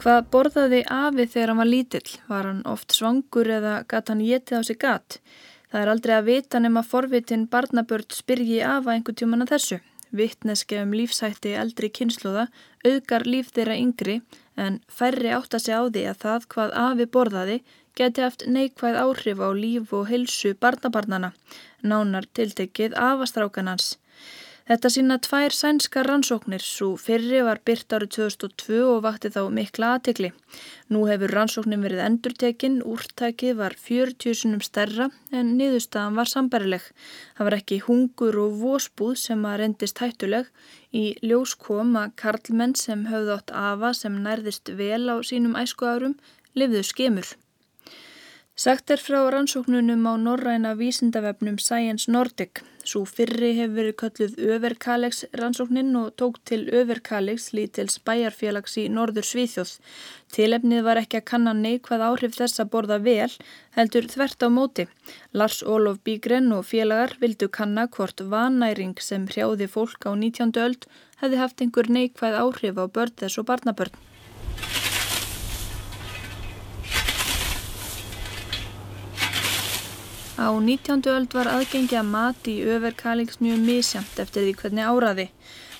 Hvað 0.00 0.30
borðaði 0.32 0.78
afi 0.88 1.24
þegar 1.28 1.50
hann 1.50 1.58
var 1.60 1.68
lítill? 1.68 2.12
Var 2.24 2.46
hann 2.48 2.60
oft 2.70 2.94
svangur 2.96 3.50
eða 3.52 3.72
gatt 3.84 4.08
hann 4.08 4.22
getið 4.24 4.56
á 4.56 4.62
sig 4.64 4.78
gatt? 4.80 5.18
Það 5.68 5.82
er 5.82 5.90
aldrei 5.92 6.12
að 6.16 6.28
vita 6.30 6.60
nema 6.64 6.82
forvitin 6.88 7.42
barnabörd 7.52 8.16
spyrji 8.16 8.62
afa 8.64 8.94
einhver 8.94 9.18
tjóman 9.20 9.44
að 9.44 9.52
þessu. 9.52 9.78
Vittneski 10.16 10.78
um 10.80 10.94
lífsætti 10.96 11.52
eldri 11.52 11.90
kynsluða 11.92 12.46
auðgar 12.80 13.28
líf 13.28 13.52
þeirra 13.52 13.76
yngri 13.76 14.16
en 14.56 14.80
færri 14.88 15.34
átt 15.36 15.58
að 15.58 15.66
segja 15.66 15.84
á 15.84 15.92
því 15.92 16.06
að 16.08 16.20
það 16.24 16.48
hvað 16.54 16.74
afi 16.86 17.08
borðaði 17.18 17.60
geti 18.00 18.24
haft 18.24 18.46
neikvæð 18.48 19.00
áhrif 19.04 19.44
á 19.44 19.48
líf 19.52 19.92
og 19.92 20.08
helsu 20.08 20.54
barnabarnana. 20.64 21.34
Nánar 21.84 22.24
tiltekið 22.32 22.96
afastrákanans. 22.96 23.98
Þetta 24.70 24.86
sína 24.94 25.16
tvær 25.18 25.50
sænska 25.50 26.04
rannsóknir, 26.06 26.62
svo 26.62 26.92
fyrri 26.94 27.40
var 27.42 27.58
byrt 27.66 27.90
árið 27.96 28.12
2002 28.14 28.76
og 28.86 29.00
vakti 29.02 29.32
þá 29.34 29.40
mikla 29.50 29.88
aðtikli. 29.96 30.30
Nú 30.94 31.00
hefur 31.08 31.34
rannsóknin 31.34 31.82
verið 31.82 32.04
endurtekinn, 32.04 32.76
úrtækið 32.86 33.58
var 33.58 33.74
40 33.88 34.38
sunum 34.42 34.62
stærra 34.62 35.08
en 35.34 35.50
niðurstaðan 35.58 36.22
var 36.22 36.30
sambarileg. 36.30 36.86
Það 37.34 37.50
var 37.50 37.58
ekki 37.58 37.80
hungur 37.88 38.40
og 38.44 38.56
vósbúð 38.62 39.18
sem 39.24 39.42
að 39.50 39.58
rendist 39.64 40.06
hættuleg. 40.06 40.46
Í 40.94 41.04
ljós 41.26 41.58
kom 41.58 41.98
að 41.98 42.14
karlmenn 42.22 42.78
sem 42.78 43.08
höfðu 43.10 43.40
átt 43.40 43.50
afa 43.50 43.90
sem 44.04 44.22
nærðist 44.22 44.70
vel 44.78 45.10
á 45.10 45.18
sínum 45.26 45.58
æsku 45.58 45.90
árum 45.90 46.14
lifðu 46.54 46.86
skemur. 46.86 47.34
Sagt 48.56 48.90
er 48.90 49.00
frá 49.00 49.20
rannsóknunum 49.30 50.02
á 50.04 50.14
norræna 50.20 50.74
vísindavefnum 50.76 51.56
Science 51.58 52.10
Nordic. 52.10 52.60
Svo 52.84 53.06
fyrri 53.06 53.54
hefur 53.56 53.76
verið 53.76 53.94
kölluð 54.02 54.34
Överkalegs 54.54 55.20
rannsóknin 55.40 55.94
og 55.96 56.10
tók 56.20 56.40
til 56.44 56.66
Överkalegs 56.68 57.52
lítils 57.56 57.96
bæjarfélags 58.04 58.76
í 58.82 58.88
norður 58.92 59.24
Svíþjóð. 59.30 59.72
Tilefnið 60.34 60.82
var 60.84 61.00
ekki 61.00 61.20
að 61.20 61.28
kanna 61.32 61.54
neikvað 61.54 62.04
áhrif 62.08 62.36
þess 62.36 62.60
að 62.60 62.70
borða 62.74 62.98
vel, 63.06 63.30
heldur 63.78 64.10
þvert 64.12 64.44
á 64.44 64.48
móti. 64.58 64.88
Lars 65.32 65.62
Olof 65.62 66.02
Bígren 66.04 66.52
og 66.52 66.66
félagar 66.66 67.16
vildu 67.22 67.48
kanna 67.48 67.86
hvort 67.88 68.20
vanæring 68.20 68.98
sem 69.00 69.24
hrjáði 69.30 69.70
fólk 69.72 70.04
á 70.04 70.12
19. 70.12 70.52
öld 70.66 70.84
hefði 71.22 71.40
haft 71.40 71.60
einhver 71.64 71.88
neikvað 71.88 72.40
áhrif 72.44 72.76
á 72.76 72.84
börn 72.88 73.16
þess 73.16 73.40
og 73.40 73.48
barnabörn. 73.48 74.09
Á 80.40 80.48
19. 80.56 81.04
öld 81.12 81.34
var 81.36 81.50
aðgengi 81.52 81.98
að 82.00 82.06
mat 82.08 82.46
í 82.48 82.54
överkalings 82.64 83.42
mjög 83.44 83.58
misjamt 83.60 84.22
eftir 84.22 84.46
því 84.46 84.54
hvernig 84.62 84.88
áraði. 84.88 85.26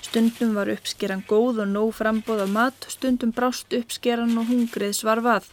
Stundum 0.05 0.51
var 0.53 0.69
uppskeran 0.69 1.23
góð 1.25 1.63
og 1.63 1.71
nóg 1.71 1.95
frambóð 1.97 2.43
af 2.45 2.51
mat, 2.53 2.87
stundum 2.93 3.33
brást 3.33 3.73
uppskeran 3.73 4.37
og 4.37 4.51
hungrið 4.51 4.93
svarfað. 4.99 5.49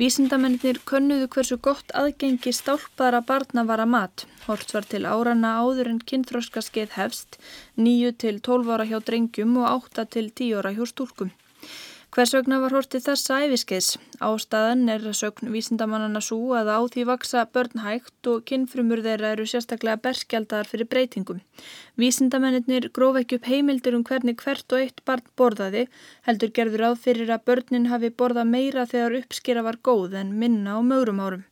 Vísindamennir 0.00 0.80
könnuðu 0.88 1.28
hversu 1.36 1.60
gott 1.68 1.92
aðgengi 1.92 2.56
stálpaðara 2.56 3.20
barna 3.28 3.68
var 3.68 3.84
að 3.84 3.92
mat. 3.92 4.24
Hort 4.48 4.72
var 4.72 4.88
til 4.88 5.04
árana 5.04 5.58
áður 5.60 5.92
en 5.92 6.04
kynþróskaskeið 6.08 6.96
hefst, 6.96 7.36
9 7.76 8.16
til 8.24 8.40
12 8.40 8.72
ára 8.72 8.88
hjá 8.88 9.02
drengjum 9.04 9.58
og 9.60 9.90
8 9.92 10.08
til 10.16 10.32
10 10.32 10.62
ára 10.62 10.72
hjá 10.72 10.88
stúlkum. 10.88 11.36
Hvers 12.16 12.30
vegna 12.32 12.56
var 12.62 12.72
hortið 12.72 13.02
þessa 13.10 13.38
æfiskeiðs? 13.44 13.86
Ástæðan 14.24 14.86
er 14.88 15.02
sögn 15.18 15.50
vísindamannana 15.52 16.22
svo 16.24 16.54
að 16.56 16.70
á 16.72 16.80
því 16.94 17.02
vaksa 17.10 17.42
börnhægt 17.52 18.30
og 18.32 18.46
kinnfrumur 18.48 19.02
þeirra 19.04 19.34
eru 19.34 19.44
sérstaklega 19.50 20.00
berskjaldar 20.06 20.70
fyrir 20.70 20.88
breytingum. 20.94 21.42
Vísindamennir 22.00 22.86
gróf 22.96 23.18
ekki 23.20 23.36
upp 23.36 23.50
heimildur 23.50 23.98
um 23.98 24.04
hvernig 24.08 24.40
hvert 24.40 24.72
og 24.72 24.86
eitt 24.86 25.02
barn 25.04 25.28
borðaði, 25.36 25.82
heldur 26.24 26.54
gerður 26.56 26.86
áð 26.88 26.96
fyrir 27.04 27.34
að 27.36 27.44
börnin 27.50 27.90
hafi 27.92 28.08
borðað 28.22 28.48
meira 28.54 28.86
þegar 28.88 29.18
uppskera 29.20 29.66
var 29.68 29.76
góð 29.84 30.16
en 30.22 30.32
minna 30.40 30.78
á 30.78 30.80
mögrum 30.80 31.20
árum. 31.20 31.44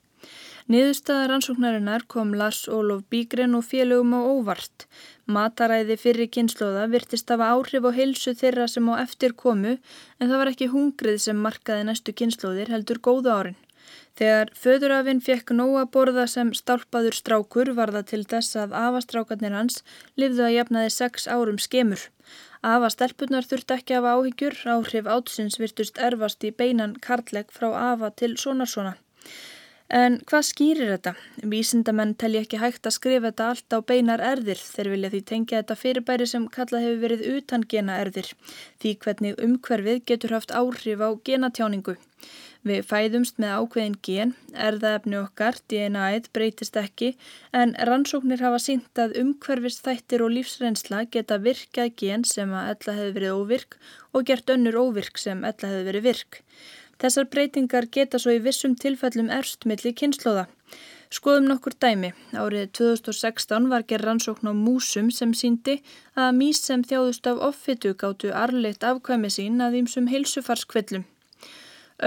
Niðurstaðar 0.65 1.35
ansóknarinnar 1.35 2.07
kom 2.09 2.31
Lars 2.41 2.63
Olof 2.73 3.03
Bígren 3.13 3.53
og 3.59 3.67
félögum 3.69 4.15
á 4.17 4.21
óvart. 4.25 4.87
Mataræði 5.29 5.99
fyrir 6.01 6.31
kynnslóða 6.33 6.87
virtist 6.89 7.29
af 7.35 7.43
áhrif 7.45 7.85
og 7.85 7.93
heilsu 7.93 8.33
þeirra 8.33 8.65
sem 8.73 8.89
á 8.89 8.97
eftir 9.03 9.35
komu 9.37 9.75
en 9.75 10.31
það 10.31 10.41
var 10.41 10.53
ekki 10.55 10.71
hungrið 10.73 11.21
sem 11.27 11.45
markaði 11.47 11.85
næstu 11.91 12.17
kynnslóðir 12.17 12.73
heldur 12.73 13.03
góða 13.05 13.37
árin. 13.37 13.61
Þegar 14.17 14.55
föðurafinn 14.57 15.21
fekk 15.21 15.53
nóa 15.53 15.85
borða 15.85 16.25
sem 16.33 16.55
stálpaður 16.57 17.21
strákur 17.21 17.75
var 17.77 17.93
það 17.93 18.09
til 18.15 18.25
þess 18.33 18.57
að 18.65 18.77
afastrákarnir 18.87 19.53
hans 19.61 19.83
livðu 20.17 20.47
að 20.49 20.57
jafnaði 20.57 20.97
sex 20.97 21.29
árum 21.29 21.61
skemur. 21.61 22.09
Afastelpunar 22.65 23.45
þurft 23.45 23.77
ekki 23.77 24.01
af 24.01 24.09
áhyggjur, 24.15 24.57
áhrif 24.65 25.13
átsins 25.13 25.61
virtust 25.61 26.01
erfast 26.01 26.41
í 26.49 26.57
beinan 26.57 26.97
kartlegg 26.97 27.53
frá 27.53 27.69
afa 27.93 28.15
til 28.17 28.39
sonarsona. 28.41 28.97
En 29.95 30.17
hvað 30.27 30.47
skýrir 30.49 30.89
þetta? 30.91 31.11
Vísindamenn 31.51 32.17
telli 32.19 32.41
ekki 32.41 32.59
hægt 32.59 32.89
að 32.89 32.97
skrifa 32.97 33.29
þetta 33.29 33.45
allt 33.53 33.77
á 33.77 33.79
beinar 33.87 34.23
erðir 34.27 34.59
þeir 34.59 34.91
vilja 34.91 35.11
því 35.13 35.21
tengja 35.29 35.61
þetta 35.61 35.77
fyrirbæri 35.79 36.27
sem 36.27 36.49
kallað 36.57 36.87
hefur 36.87 37.03
verið 37.05 37.23
utan 37.37 37.67
gena 37.75 38.01
erðir 38.03 38.33
því 38.83 38.95
hvernig 39.05 39.39
umhverfið 39.47 40.03
getur 40.11 40.35
haft 40.35 40.51
áhrif 40.51 40.99
á 40.99 41.11
genatjáningu. 41.31 41.95
Við 42.67 42.83
fæðumst 42.91 43.39
með 43.39 43.55
ákveðin 43.61 43.97
gen, 44.09 44.35
erðaefni 44.67 45.19
okkar, 45.21 45.63
DNA-ið 45.71 46.31
breytist 46.35 46.79
ekki 46.81 47.13
en 47.55 47.77
rannsóknir 47.87 48.43
hafa 48.43 48.59
sínt 48.67 48.99
að 48.99 49.19
umhverfist 49.23 49.85
þættir 49.87 50.25
og 50.27 50.35
lífsrensla 50.35 51.05
geta 51.07 51.39
virkað 51.45 51.95
gen 52.03 52.27
sem 52.27 52.51
að 52.51 52.73
ella 52.75 52.97
hefur 52.99 53.19
verið 53.21 53.37
óvirk 53.39 53.79
og 54.11 54.27
gert 54.27 54.51
önnur 54.57 54.81
óvirk 54.89 55.23
sem 55.23 55.45
ella 55.45 55.71
hefur 55.71 55.93
verið 55.93 56.09
virk. 56.09 56.41
Þessar 57.05 57.27
breytingar 57.29 57.85
geta 57.93 58.17
svo 58.17 58.33
í 58.33 58.39
vissum 58.41 58.75
tilfellum 58.81 59.27
erst 59.29 59.67
milli 59.69 59.91
kynnslóða. 59.93 60.47
Skoðum 61.13 61.51
nokkur 61.51 61.75
dæmi. 61.77 62.15
Árið 62.33 62.71
2016 62.79 63.67
var 63.69 63.83
gerð 63.91 64.07
rannsókn 64.09 64.49
á 64.49 64.55
músum 64.57 65.11
sem 65.13 65.35
síndi 65.37 65.75
að 66.17 66.31
mís 66.39 66.63
sem 66.65 66.81
þjáðust 66.81 67.29
af 67.29 67.43
offitu 67.49 67.93
gáttu 68.01 68.31
arleitt 68.45 68.87
afkvæmi 68.89 69.29
sín 69.37 69.61
að 69.61 69.77
ímsum 69.83 70.09
heilsufarskvillum. 70.15 71.05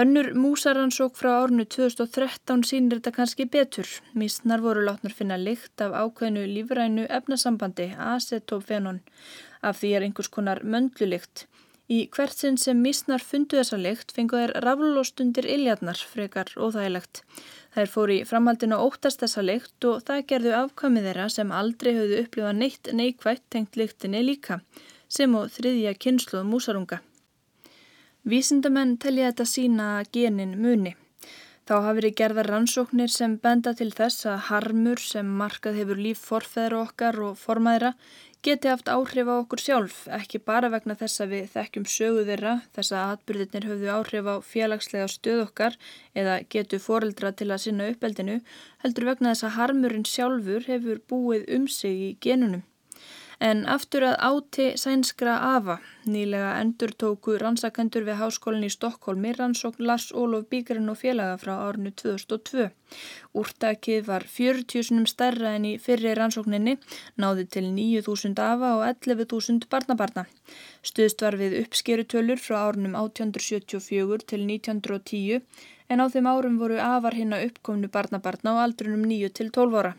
Önnur 0.01 0.31
músaransók 0.33 1.13
frá 1.21 1.29
árnu 1.43 1.67
2013 1.77 2.65
sínir 2.71 2.97
þetta 2.97 3.13
kannski 3.19 3.45
betur. 3.45 3.93
Mísnar 4.17 4.65
voru 4.65 4.81
látnar 4.89 5.13
finna 5.13 5.37
lykt 5.37 5.85
af 5.85 5.93
ákveðinu 5.93 6.47
lífrænu 6.55 7.05
efnasambandi, 7.19 7.91
acetofenon, 8.15 9.03
af 9.61 9.77
því 9.77 9.93
er 9.93 10.09
einhvers 10.09 10.33
konar 10.33 10.65
möndlulykt. 10.65 11.45
Í 11.87 12.09
hvert 12.11 12.35
sinn 12.35 12.57
sem 12.59 12.81
mísnar 12.83 13.23
fundu 13.23 13.55
þessa 13.55 13.77
lykt 13.79 14.09
fengu 14.11 14.35
þær 14.35 14.51
raflóstundir 14.65 15.45
iljarnar 15.47 16.01
frekar 16.03 16.51
óþægilegt. 16.59 17.21
Þær 17.77 17.91
fóri 17.93 18.17
framhaldinu 18.27 18.79
óttast 18.83 19.23
þessa 19.23 19.45
lykt 19.45 19.87
og 19.87 20.01
það 20.09 20.25
gerðu 20.31 20.53
afkvæmið 20.57 21.07
þeirra 21.07 21.29
sem 21.31 21.53
aldrei 21.61 21.93
höfðu 21.95 22.19
upplifað 22.25 22.59
neitt 22.59 22.91
neikvægt 22.91 23.45
tengt 23.55 23.79
lyktinni 23.79 24.25
líka, 24.27 24.59
sem 25.07 25.39
og 25.39 25.47
þriðja 25.55 25.95
kynsluð 25.95 26.43
músarunga. 26.51 26.99
Vísindamenn 28.27 28.97
telja 28.99 29.31
þetta 29.31 29.47
sína 29.47 29.91
genin 30.11 30.57
muni. 30.59 30.97
Þá 31.67 31.73
hafi 31.83 31.97
verið 31.97 32.13
gerðar 32.15 32.47
rannsóknir 32.47 33.11
sem 33.11 33.33
benda 33.43 33.73
til 33.75 33.89
þess 33.91 34.23
að 34.31 34.37
harmur 34.49 35.01
sem 35.03 35.31
markað 35.41 35.81
hefur 35.81 35.99
líf 35.99 36.21
forfeðra 36.23 36.77
okkar 36.85 37.17
og 37.25 37.33
formaðra 37.41 37.89
geti 38.47 38.69
haft 38.71 38.87
áhrif 38.87 39.27
á 39.27 39.35
okkur 39.35 39.59
sjálf, 39.59 39.97
ekki 40.07 40.39
bara 40.47 40.69
vegna 40.71 40.95
þess 40.95 41.25
að 41.25 41.33
við 41.33 41.49
þekkjum 41.57 41.87
sögu 41.91 42.23
þeirra, 42.29 42.53
þess 42.71 42.93
að 42.95 43.11
atbyrðinir 43.17 43.67
höfðu 43.71 43.91
áhrif 43.97 44.31
á 44.31 44.35
félagslega 44.53 45.09
stöð 45.11 45.43
okkar 45.49 45.75
eða 46.15 46.39
getu 46.55 46.79
foreldra 46.79 47.33
til 47.35 47.49
að 47.51 47.63
sinna 47.65 47.91
uppeldinu, 47.91 48.39
heldur 48.85 49.09
vegna 49.11 49.35
þess 49.35 49.49
að 49.49 49.55
harmurinn 49.59 50.07
sjálfur 50.07 50.71
hefur 50.71 51.03
búið 51.11 51.47
um 51.57 51.67
sig 51.67 51.99
í 52.07 52.09
genunum. 52.23 52.63
En 53.37 53.59
aftur 53.69 54.01
að 54.01 54.15
áti 54.25 54.63
sænskra 54.81 55.35
afa, 55.45 55.75
nýlega 56.09 56.55
endur 56.57 56.89
tóku 57.03 57.35
rannsakendur 57.37 58.07
við 58.07 58.17
háskólinni 58.17 58.69
í 58.71 58.73
Stokkólmi 58.73 59.33
rannsókn 59.37 59.85
Lars 59.85 60.07
Ólof 60.09 60.47
Bíkarinn 60.49 60.89
og 60.89 60.97
félaga 60.97 61.35
frá 61.37 61.53
árnu 61.67 61.91
2002. 62.01 62.65
Úrtakið 63.37 64.07
var 64.07 64.25
40.000 64.25 65.05
stærra 65.11 65.51
en 65.59 65.67
í 65.69 65.75
fyrri 65.77 66.15
rannsókninni, 66.17 66.79
náði 67.21 67.45
til 67.53 67.69
9.000 67.75 68.41
afa 68.41 68.73
og 68.79 68.87
11.000 68.89 69.69
barnabarna. 69.69 70.25
Stuðst 70.81 71.21
var 71.21 71.37
við 71.37 71.59
uppskerutölur 71.61 72.41
frá 72.41 72.57
árnum 72.63 72.97
1874 72.97 74.25
til 74.33 74.47
1910 74.49 75.45
en 75.93 76.01
á 76.01 76.05
þeim 76.09 76.33
árum 76.33 76.57
voru 76.57 76.81
afar 76.81 77.13
hinn 77.13 77.37
að 77.37 77.51
uppkomnu 77.51 77.93
barnabarna 77.93 78.57
á 78.57 78.65
aldrunum 78.65 79.05
9 79.05 79.29
til 79.37 79.53
12 79.53 79.79
ára. 79.83 79.95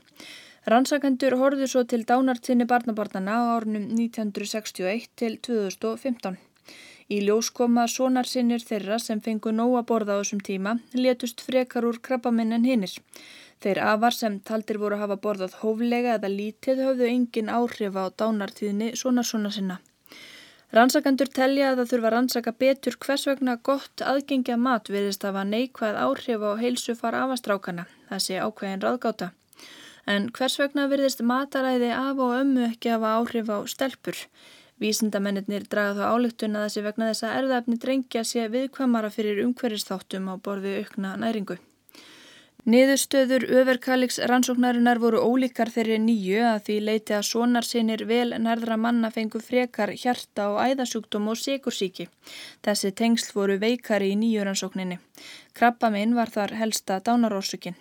Rannsakendur 0.68 1.32
horfðu 1.40 1.66
svo 1.72 1.80
til 1.88 2.02
dánartinni 2.04 2.66
barnabarnana 2.68 3.36
á 3.40 3.42
árunum 3.56 3.84
1961 3.96 5.06
til 5.16 5.38
2015. 5.46 6.34
Í 7.08 7.20
ljós 7.24 7.48
koma 7.58 7.86
sonarsinnir 7.88 8.60
þeirra 8.70 8.98
sem 9.00 9.22
fengu 9.24 9.54
nóg 9.54 9.78
að 9.78 9.86
borða 9.90 10.18
á 10.18 10.20
þessum 10.20 10.42
tíma 10.48 10.74
letust 11.04 11.40
frekar 11.46 11.86
úr 11.88 12.00
krabbaminn 12.08 12.52
en 12.52 12.68
hinnir. 12.68 12.92
Þeir 13.64 13.80
afar 13.94 14.18
sem 14.18 14.36
taldir 14.50 14.80
voru 14.82 14.98
að 14.98 15.06
hafa 15.06 15.18
borðað 15.24 15.56
hóflega 15.62 16.18
eða 16.18 16.32
lítið 16.34 16.84
höfðu 16.84 17.08
engin 17.14 17.48
áhrif 17.48 17.96
á 17.96 18.04
dánartíðni 18.20 18.92
sonarsona 18.92 19.54
sinna. 19.56 19.80
Rannsakendur 20.76 21.32
telja 21.32 21.72
að 21.72 21.80
það 21.80 21.90
þurfa 21.94 22.08
að 22.10 22.16
rannsaka 22.18 22.56
betur 22.60 23.00
hvers 23.06 23.26
vegna 23.30 23.56
gott 23.56 24.04
aðgengja 24.04 24.60
mat 24.68 24.92
viðist 24.92 25.24
að 25.24 25.32
hafa 25.32 25.48
neikvæð 25.56 26.04
áhrif 26.04 26.44
á 26.44 26.52
heilsu 26.60 26.98
far 26.98 27.16
afastrákana, 27.24 27.88
sé 28.20 28.36
ákveðin 28.36 28.84
ráðgáta. 28.84 29.32
En 30.08 30.30
hvers 30.32 30.56
vegna 30.56 30.86
virðist 30.88 31.20
mataræði 31.20 31.90
af 31.92 32.20
og 32.24 32.36
ömmu 32.38 32.64
ekki 32.70 32.94
hafa 32.94 33.16
áhrif 33.18 33.50
á 33.52 33.58
stelpur? 33.68 34.16
Vísindamennir 34.80 35.66
draga 35.68 35.98
þá 35.98 36.04
álygtun 36.14 36.56
að 36.56 36.68
þessi 36.68 36.84
vegna 36.86 37.08
þess 37.10 37.26
að 37.26 37.38
erðafni 37.40 37.80
drengja 37.82 38.22
sé 38.24 38.46
viðkvamara 38.52 39.10
fyrir 39.12 39.42
umhverjastáttum 39.44 40.30
á 40.32 40.34
borði 40.40 40.78
aukna 40.80 41.16
næringu. 41.20 41.58
Niðurstöður 42.68 43.46
överkalix 43.60 44.18
rannsóknarinnar 44.30 44.98
voru 45.00 45.20
ólíkar 45.24 45.70
þeirri 45.72 45.96
nýju 46.04 46.42
að 46.44 46.58
því 46.66 46.76
leiti 46.88 47.16
að 47.16 47.26
sonarsinir 47.30 48.04
vel 48.10 48.34
nærðra 48.44 48.76
manna 48.76 49.08
fengu 49.14 49.40
frekar 49.40 49.94
hjarta 49.96 50.50
og 50.52 50.60
æðasjúkdóm 50.66 51.30
og 51.32 51.40
sikursíki. 51.40 52.10
Þessi 52.60 52.92
tengsl 52.92 53.32
voru 53.38 53.58
veikari 53.62 54.12
í 54.12 54.20
nýju 54.20 54.44
rannsókninni. 54.44 55.00
Krabba 55.56 55.92
minn 55.94 56.16
var 56.18 56.34
þar 56.34 56.58
helsta 56.60 57.00
dánarórsukinn. 57.00 57.78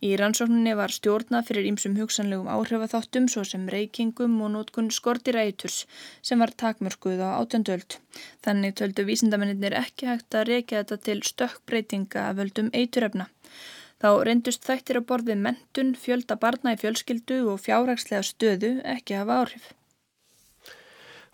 Í 0.00 0.10
rannsókninni 0.16 0.72
var 0.78 0.92
stjórna 0.94 1.42
fyrir 1.44 1.66
ýmsum 1.68 1.96
hugsanlegum 2.00 2.46
áhrifatháttum 2.48 3.26
svo 3.28 3.42
sem 3.44 3.66
reykingum 3.74 4.38
og 4.46 4.54
nótkun 4.54 4.86
skortiræturs 4.96 5.82
sem 6.28 6.40
var 6.40 6.54
takmörkuð 6.62 7.20
á 7.20 7.36
átjöndöld. 7.36 7.98
Þannig 8.46 8.78
töldu 8.80 9.04
vísindamennir 9.10 9.76
ekki 9.82 10.08
hægt 10.08 10.38
að 10.40 10.46
reykja 10.52 10.80
þetta 10.80 10.98
til 11.08 11.20
stökkbreytinga 11.32 12.22
af 12.30 12.38
völdum 12.40 12.72
eituröfna. 12.72 13.28
Þá 14.00 14.08
reyndust 14.24 14.64
þættir 14.64 15.02
að 15.02 15.08
borðið 15.12 15.44
mentun, 15.44 15.92
fjölda 16.06 16.38
barna 16.40 16.72
í 16.72 16.80
fjölskyldu 16.80 17.42
og 17.52 17.60
fjárhagslega 17.66 18.24
stöðu 18.24 18.72
ekki 18.94 19.20
hafa 19.20 19.42
áhrif. 19.42 19.68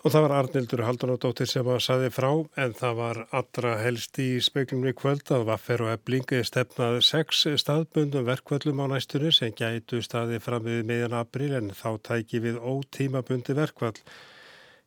Og 0.06 0.12
það 0.14 0.22
var 0.22 0.32
Arnildur 0.36 0.80
Haldunadóttir 0.86 1.48
sem 1.50 1.66
að 1.66 1.80
saði 1.82 2.08
frá 2.14 2.28
en 2.62 2.74
það 2.78 2.92
var 2.94 3.18
allra 3.34 3.72
helst 3.80 4.20
í 4.22 4.26
speiklumni 4.38 4.92
kvöld 4.94 5.32
að 5.34 5.48
Vaffer 5.48 5.82
og 5.82 5.90
Eblingi 5.96 6.38
stefnað 6.46 7.00
sex 7.02 7.40
staðbundum 7.58 8.28
verkvöllum 8.28 8.84
á 8.86 8.94
næstunni 8.94 9.32
sem 9.34 9.50
gætu 9.50 9.98
staði 10.06 10.38
fram 10.44 10.62
við 10.62 10.84
meðan 10.86 11.16
april 11.18 11.56
en 11.58 11.74
þá 11.74 11.98
tæki 12.06 12.38
við 12.44 12.62
ótímabundi 12.62 13.58
verkvall. 13.58 13.98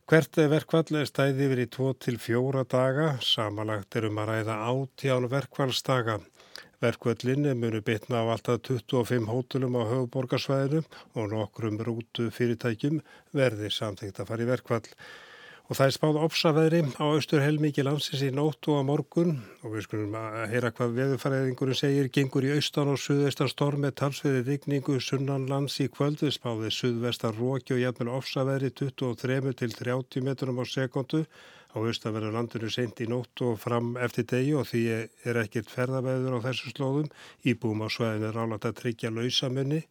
Hvert 0.07 0.39
verkvall 0.55 1.03
stæði 1.11 1.49
yfir 1.49 1.65
í 1.65 1.69
2-4 1.75 2.63
daga, 2.71 3.09
samanlagt 3.19 3.99
er 3.99 4.07
um 4.07 4.23
að 4.23 4.31
ræða 4.31 4.61
átján 4.71 5.27
verkvallstaga. 5.35 6.21
Verkvöllin 6.79 7.47
munu 7.59 7.81
bitna 7.83 8.21
á 8.23 8.31
alltaf 8.31 8.61
25 8.63 9.25
hótelum 9.27 9.75
á 9.75 9.83
höfuborgarsvæðinu 9.89 10.85
og 11.19 11.25
nokkrum 11.33 11.81
rútu 11.83 12.29
fyrirtækjum 12.31 13.01
verði 13.35 13.71
samþygt 13.73 14.21
að 14.23 14.29
fara 14.29 14.45
í 14.45 14.47
verkvall. 14.47 14.87
Og 15.69 15.77
það 15.77 15.85
er 15.85 15.93
spáð 15.93 16.21
opsaveðri 16.23 16.79
á 16.97 17.05
austur 17.05 17.43
helmiki 17.43 17.83
landsins 17.85 18.23
í 18.25 18.31
nótt 18.33 18.65
og 18.71 18.79
á 18.79 18.83
morgun 18.87 19.35
og 19.59 19.75
við 19.75 19.85
skulum 19.85 20.15
að 20.17 20.39
heyra 20.53 20.71
hvað 20.73 20.95
veðurfæriðingurinn 21.01 21.77
segir. 21.77 22.09
Gengur 22.15 22.47
í 22.47 22.55
austan 22.55 22.89
og 22.95 22.97
suðvestan 23.03 23.51
storm 23.51 23.83
með 23.85 23.97
talsveði 24.01 24.47
rigningu 24.47 24.97
sunnan 25.03 25.45
lands 25.51 25.77
í 25.83 25.91
kvöldu 25.93 26.31
spáðið 26.33 26.73
suðvestan 26.73 27.37
róki 27.37 27.75
og 27.75 27.83
jæfnvel 27.83 28.09
opsaveðri 28.15 28.71
23 28.81 29.53
til 29.61 29.75
30 29.83 30.25
metrum 30.25 30.57
á 30.57 30.65
sekundu. 30.65 31.25
Á 31.69 31.77
austanverðu 31.77 32.31
landinu 32.33 32.69
seint 32.73 33.01
í 33.03 33.05
nótt 33.09 33.43
og 33.45 33.59
fram 33.61 33.91
eftir 34.01 34.25
degi 34.31 34.55
og 34.57 34.65
því 34.69 34.83
er 35.29 35.41
ekkert 35.43 35.69
ferðaveður 35.69 36.39
á 36.41 36.45
þessu 36.47 36.71
slóðum. 36.73 37.11
Íbúum 37.45 37.83
á 37.85 37.87
sveðinu 37.93 38.29
er 38.31 38.39
álægt 38.41 38.65
að 38.69 38.79
tryggja 38.79 39.13
lausamunni 39.13 39.83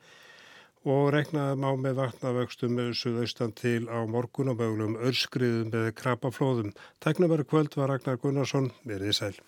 og 0.89 1.13
reknaðum 1.15 1.67
á 1.67 1.73
með 1.85 2.01
vatnavöxtum 2.01 2.81
suðaustan 2.95 3.55
til 3.59 3.87
á 3.87 3.99
morgun 4.11 4.51
og 4.55 4.59
mögulegum 4.59 4.99
örskriðum 5.11 5.71
með 5.75 5.93
krabaflóðum. 6.01 6.75
Tæknumveru 7.05 7.47
kvöld 7.47 7.79
var 7.79 7.95
Ragnar 7.95 8.19
Gunnarsson, 8.23 8.73
verið 8.87 9.17
sæl. 9.21 9.39